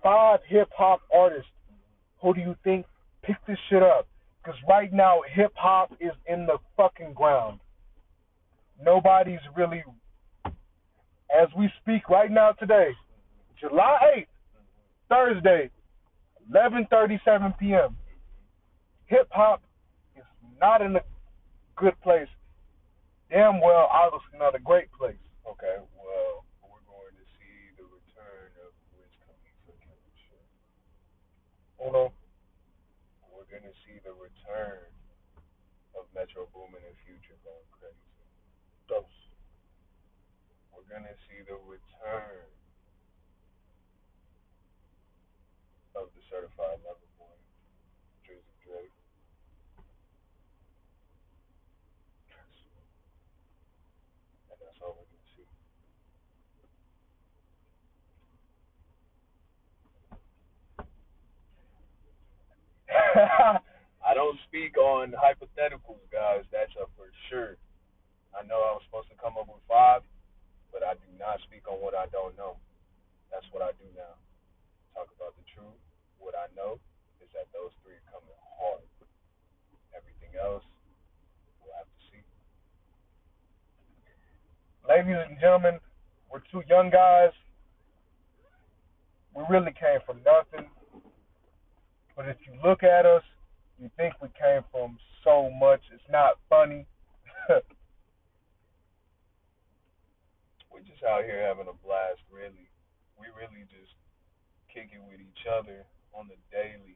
five 0.04 0.40
hip 0.48 0.70
hop 0.76 1.02
artists 1.14 1.50
who 2.22 2.34
do 2.34 2.42
you 2.42 2.56
think 2.64 2.86
picked 3.24 3.46
this 3.48 3.58
shit 3.70 3.84
up? 3.84 4.08
Because 4.42 4.60
right 4.68 4.92
now, 4.92 5.22
hip 5.34 5.54
hop 5.56 5.92
is 6.00 6.12
in 6.28 6.46
the 6.46 6.58
fucking 6.78 7.14
ground. 7.14 7.60
Nobody's 8.82 9.40
really, 9.56 9.84
as 11.32 11.48
we 11.58 11.70
speak 11.82 12.10
right 12.10 12.32
now 12.32 12.52
today, 12.54 12.92
July 13.60 13.98
8th, 14.18 14.28
Thursday, 15.10 15.70
11:37 16.52 17.58
p.m. 17.60 17.96
Hip 19.08 19.28
hop 19.32 19.62
is 20.16 20.24
not 20.60 20.82
in 20.82 20.96
a 20.96 21.02
good 21.76 22.00
place. 22.02 22.28
Damn 23.30 23.62
well, 23.62 23.88
obviously 23.92 24.40
not 24.40 24.56
a 24.56 24.60
great 24.60 24.92
place. 24.94 25.18
Okay, 25.46 25.78
well, 25.98 26.46
we're 26.66 26.86
going 26.90 27.14
to 27.14 27.26
see 27.38 27.74
the 27.78 27.86
return 27.86 28.50
of 28.66 28.74
Wiz 28.98 29.10
Khalifa 29.26 29.74
killing 29.86 30.16
shit. 30.30 30.46
You 31.82 31.92
know, 31.94 32.14
We're 33.30 33.50
going 33.50 33.66
to 33.66 33.76
see 33.86 33.98
the 34.06 34.14
return 34.14 34.90
of 35.98 36.06
Metro 36.14 36.50
Boomin 36.54 36.82
and 36.86 36.98
Future 37.06 37.38
going 37.46 37.70
crazy. 37.78 37.98
those. 38.90 39.06
To 40.90 40.96
see 41.30 41.46
the 41.46 41.54
return 41.70 42.50
of 45.96 46.10
the 46.18 46.22
certified 46.34 46.82
lover 46.82 47.06
boy, 47.22 47.38
Drizzy 48.26 48.58
Drake. 48.66 48.92
And 54.50 54.58
that's 54.60 54.82
all 54.82 54.98
we're 54.98 55.06
to 55.06 55.22
see. 55.38 55.48
I 64.06 64.14
don't 64.18 64.38
speak 64.50 64.78
on 64.78 65.14
hypotheticals, 65.14 66.02
guys. 66.12 66.46
That's 66.52 66.74
a 66.82 66.90
for 66.98 67.14
sure. 67.30 67.58
I 68.34 68.42
know 68.50 68.58
I 68.58 68.74
was 68.74 68.82
supposed 68.90 69.10
to 69.14 69.18
come 69.22 69.38
up 69.38 69.48
with 69.48 69.62
five, 69.70 70.02
not 71.20 71.44
speak 71.44 71.68
on 71.68 71.84
what 71.84 71.94
I 71.94 72.08
don't 72.16 72.34
know. 72.40 72.56
That's 73.28 73.46
what 73.52 73.62
I 73.62 73.76
do 73.76 73.86
now. 73.94 74.16
Talk 74.96 75.12
about 75.20 75.36
the 75.36 75.46
truth. 75.52 75.76
What 76.18 76.34
I 76.34 76.48
know 76.56 76.80
is 77.20 77.30
that 77.36 77.52
those 77.52 77.76
three 77.84 78.00
are 78.00 78.08
coming 78.10 78.40
hard. 78.58 78.88
Everything 79.92 80.34
else, 80.40 80.64
we'll 81.62 81.76
have 81.76 81.92
to 81.92 82.00
see. 82.10 82.24
ladies 84.88 85.20
and 85.30 85.38
gentlemen, 85.40 85.80
we're 86.32 86.42
two 86.52 86.64
young 86.72 86.90
guys. 86.90 87.36
We 89.36 89.44
really 89.50 89.76
came 89.76 90.00
from 90.06 90.24
nothing. 90.24 90.72
But 92.16 92.28
if 92.28 92.38
you 92.48 92.56
look 92.64 92.84
at 92.84 93.06
us, 93.06 93.24
you 93.80 93.90
think 93.96 94.16
we 94.22 94.28
came 94.40 94.64
from 94.72 94.98
so 95.24 95.50
much. 95.52 95.82
It's 95.94 96.04
not 96.12 96.40
funny. 96.50 96.86
we 100.80 100.88
just 100.88 101.04
out 101.04 101.28
here 101.28 101.44
having 101.44 101.68
a 101.68 101.76
blast, 101.84 102.24
really. 102.32 102.72
We 103.20 103.28
really 103.36 103.68
just 103.68 103.92
kicking 104.72 105.04
with 105.12 105.20
each 105.20 105.44
other 105.44 105.84
on 106.16 106.32
the 106.32 106.40
daily, 106.56 106.96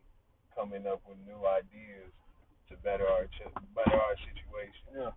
coming 0.56 0.88
up 0.88 1.04
with 1.04 1.20
new 1.28 1.44
ideas 1.44 2.08
to 2.72 2.80
better 2.80 3.04
our 3.04 3.28
better 3.76 4.00
our 4.00 4.16
situation. 4.24 4.88
Yeah. 4.96 5.12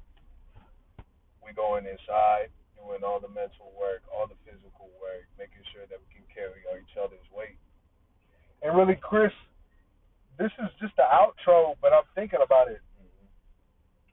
We 1.38 1.54
going 1.54 1.86
inside, 1.86 2.50
doing 2.74 3.06
all 3.06 3.22
the 3.22 3.30
mental 3.30 3.70
work, 3.78 4.02
all 4.10 4.26
the 4.26 4.34
physical 4.42 4.90
work, 4.98 5.30
making 5.38 5.62
sure 5.70 5.86
that 5.86 6.02
we 6.02 6.08
can 6.10 6.26
carry 6.34 6.66
each 6.66 6.98
other's 6.98 7.22
weight. 7.30 7.62
And 8.66 8.74
really, 8.74 8.98
Chris, 8.98 9.30
this 10.42 10.50
is 10.58 10.74
just 10.82 10.98
the 10.98 11.06
outro, 11.06 11.78
but 11.78 11.94
I'm 11.94 12.08
thinking 12.18 12.42
about 12.42 12.66
it. 12.66 12.82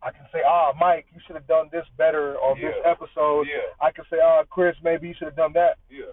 I 0.04 0.12
can 0.12 0.26
say, 0.34 0.40
ah, 0.46 0.74
Mike, 0.78 1.06
you 1.14 1.22
should 1.26 1.36
have 1.36 1.48
done 1.48 1.70
this 1.72 1.86
better 1.98 2.38
on 2.40 2.58
Yeah. 2.58 2.72
this 2.72 2.82
episode. 2.86 3.48
Yeah. 3.48 3.62
I 3.80 3.92
can 3.92 4.04
say, 4.10 4.18
ah, 4.22 4.44
Chris, 4.50 4.76
maybe 4.84 5.08
you 5.08 5.14
should 5.14 5.28
have 5.28 5.36
done 5.36 5.54
that. 5.54 5.78
Yeah. 5.90 6.12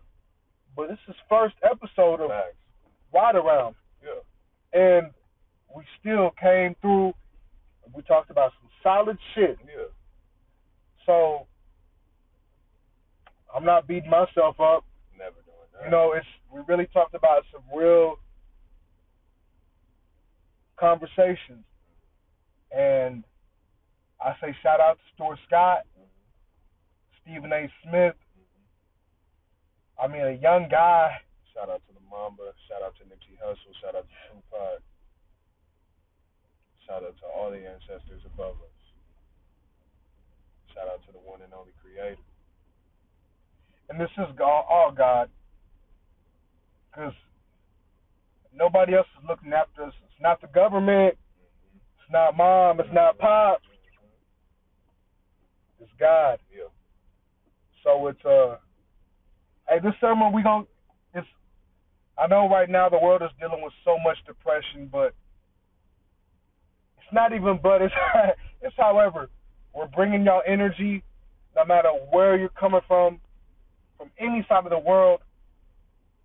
But 0.76 0.88
this 0.88 0.98
is 1.08 1.16
first 1.28 1.56
episode 1.62 2.20
of 2.20 2.30
Facts. 2.30 2.54
Ride 3.12 3.34
Around, 3.34 3.74
Yeah. 4.02 4.20
and 4.72 5.12
we 5.74 5.84
still 5.98 6.30
came 6.30 6.74
through. 6.76 7.14
We 7.92 8.02
talked 8.02 8.30
about 8.30 8.52
some 8.60 8.70
solid 8.82 9.18
shit. 9.34 9.58
Yeah. 9.66 9.86
So 11.06 11.48
I'm 13.52 13.64
not 13.64 13.88
beating 13.88 14.10
myself 14.10 14.60
up. 14.60 14.84
Never 15.18 15.42
doing 15.42 15.56
that. 15.72 15.84
You 15.84 15.90
know, 15.90 16.12
it's 16.12 16.26
we 16.50 16.60
really 16.68 16.86
talked 16.86 17.14
about 17.14 17.44
some 17.50 17.62
real 17.74 18.20
conversations. 20.76 21.64
And 22.70 23.24
I 24.20 24.36
say 24.40 24.54
shout 24.62 24.80
out 24.80 24.98
to 25.00 25.04
Stuart 25.14 25.38
Scott, 25.46 25.88
Stephen 27.22 27.52
A. 27.52 27.72
Smith. 27.82 28.16
I 29.96 30.08
mean, 30.08 30.22
a 30.22 30.36
young 30.36 30.68
guy. 30.70 31.16
Shout 31.52 31.68
out 31.68 31.80
to 31.88 31.92
the 31.92 32.04
Mamba. 32.08 32.52
Shout 32.68 32.84
out 32.84 32.94
to 33.00 33.04
Nipsey 33.04 33.36
Hussle. 33.40 33.72
Shout 33.80 33.96
out 33.96 34.04
to 34.04 34.16
Tupac. 34.28 34.80
Shout 36.86 37.02
out 37.04 37.16
to 37.20 37.26
all 37.26 37.50
the 37.50 37.64
ancestors 37.64 38.20
above 38.26 38.56
us. 38.60 38.80
Shout 40.74 40.88
out 40.88 41.00
to 41.06 41.12
the 41.12 41.18
one 41.18 41.40
and 41.42 41.52
only 41.52 41.72
Creator. 41.82 42.20
And 43.88 44.00
this 44.00 44.10
is 44.18 44.26
all, 44.40 44.66
all 44.68 44.92
God. 44.92 45.28
Because 46.90 47.12
nobody 48.54 48.94
else 48.94 49.06
is 49.18 49.28
looking 49.28 49.52
after 49.52 49.84
us. 49.84 49.94
It's 50.04 50.22
not 50.22 50.40
the 50.40 50.48
government. 50.48 51.16
It's 52.00 52.12
not 52.12 52.36
mom. 52.36 52.80
It's 52.80 52.92
not 52.92 53.18
pop. 53.18 53.62
It's 55.80 55.90
God. 55.98 56.38
Yeah. 56.54 56.64
So 57.84 58.06
it's 58.08 58.24
uh 58.24 58.56
hey 59.68 59.78
this 59.82 59.94
summer 60.00 60.30
we 60.30 60.42
gon' 60.42 60.66
it's 61.14 61.26
I 62.18 62.26
know 62.26 62.48
right 62.48 62.68
now 62.68 62.88
the 62.88 62.98
world 62.98 63.22
is 63.22 63.30
dealing 63.38 63.62
with 63.62 63.72
so 63.84 63.96
much 64.04 64.16
depression, 64.26 64.88
but 64.90 65.14
it's 66.98 67.12
not 67.12 67.32
even 67.32 67.58
but 67.62 67.82
it's 67.82 67.94
it's 68.62 68.76
however 68.76 69.30
we're 69.74 69.88
bringing 69.88 70.24
y'all 70.24 70.42
energy 70.46 71.02
no 71.56 71.64
matter 71.64 71.90
where 72.10 72.36
you're 72.36 72.48
coming 72.50 72.80
from 72.86 73.20
from 73.96 74.10
any 74.18 74.44
side 74.48 74.64
of 74.64 74.70
the 74.70 74.78
world. 74.78 75.20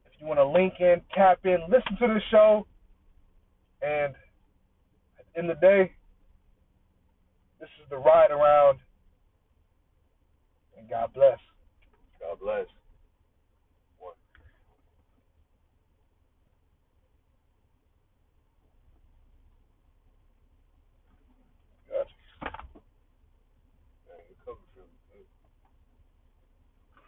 If 0.05 0.21
you 0.21 0.27
want 0.27 0.39
to 0.39 0.45
link 0.45 0.75
in, 0.79 1.01
tap 1.13 1.39
in, 1.45 1.57
listen 1.69 1.97
to 1.99 2.07
the 2.07 2.21
show, 2.31 2.65
and 3.81 4.13
in 5.35 5.47
the 5.47 5.55
the 5.55 5.67
day, 5.67 5.91
this 7.59 7.69
is 7.83 7.89
the 7.89 7.97
ride 7.97 8.31
around. 8.31 8.79
God 10.89 11.13
bless. 11.13 11.39
God 12.21 12.39
bless. 12.41 12.67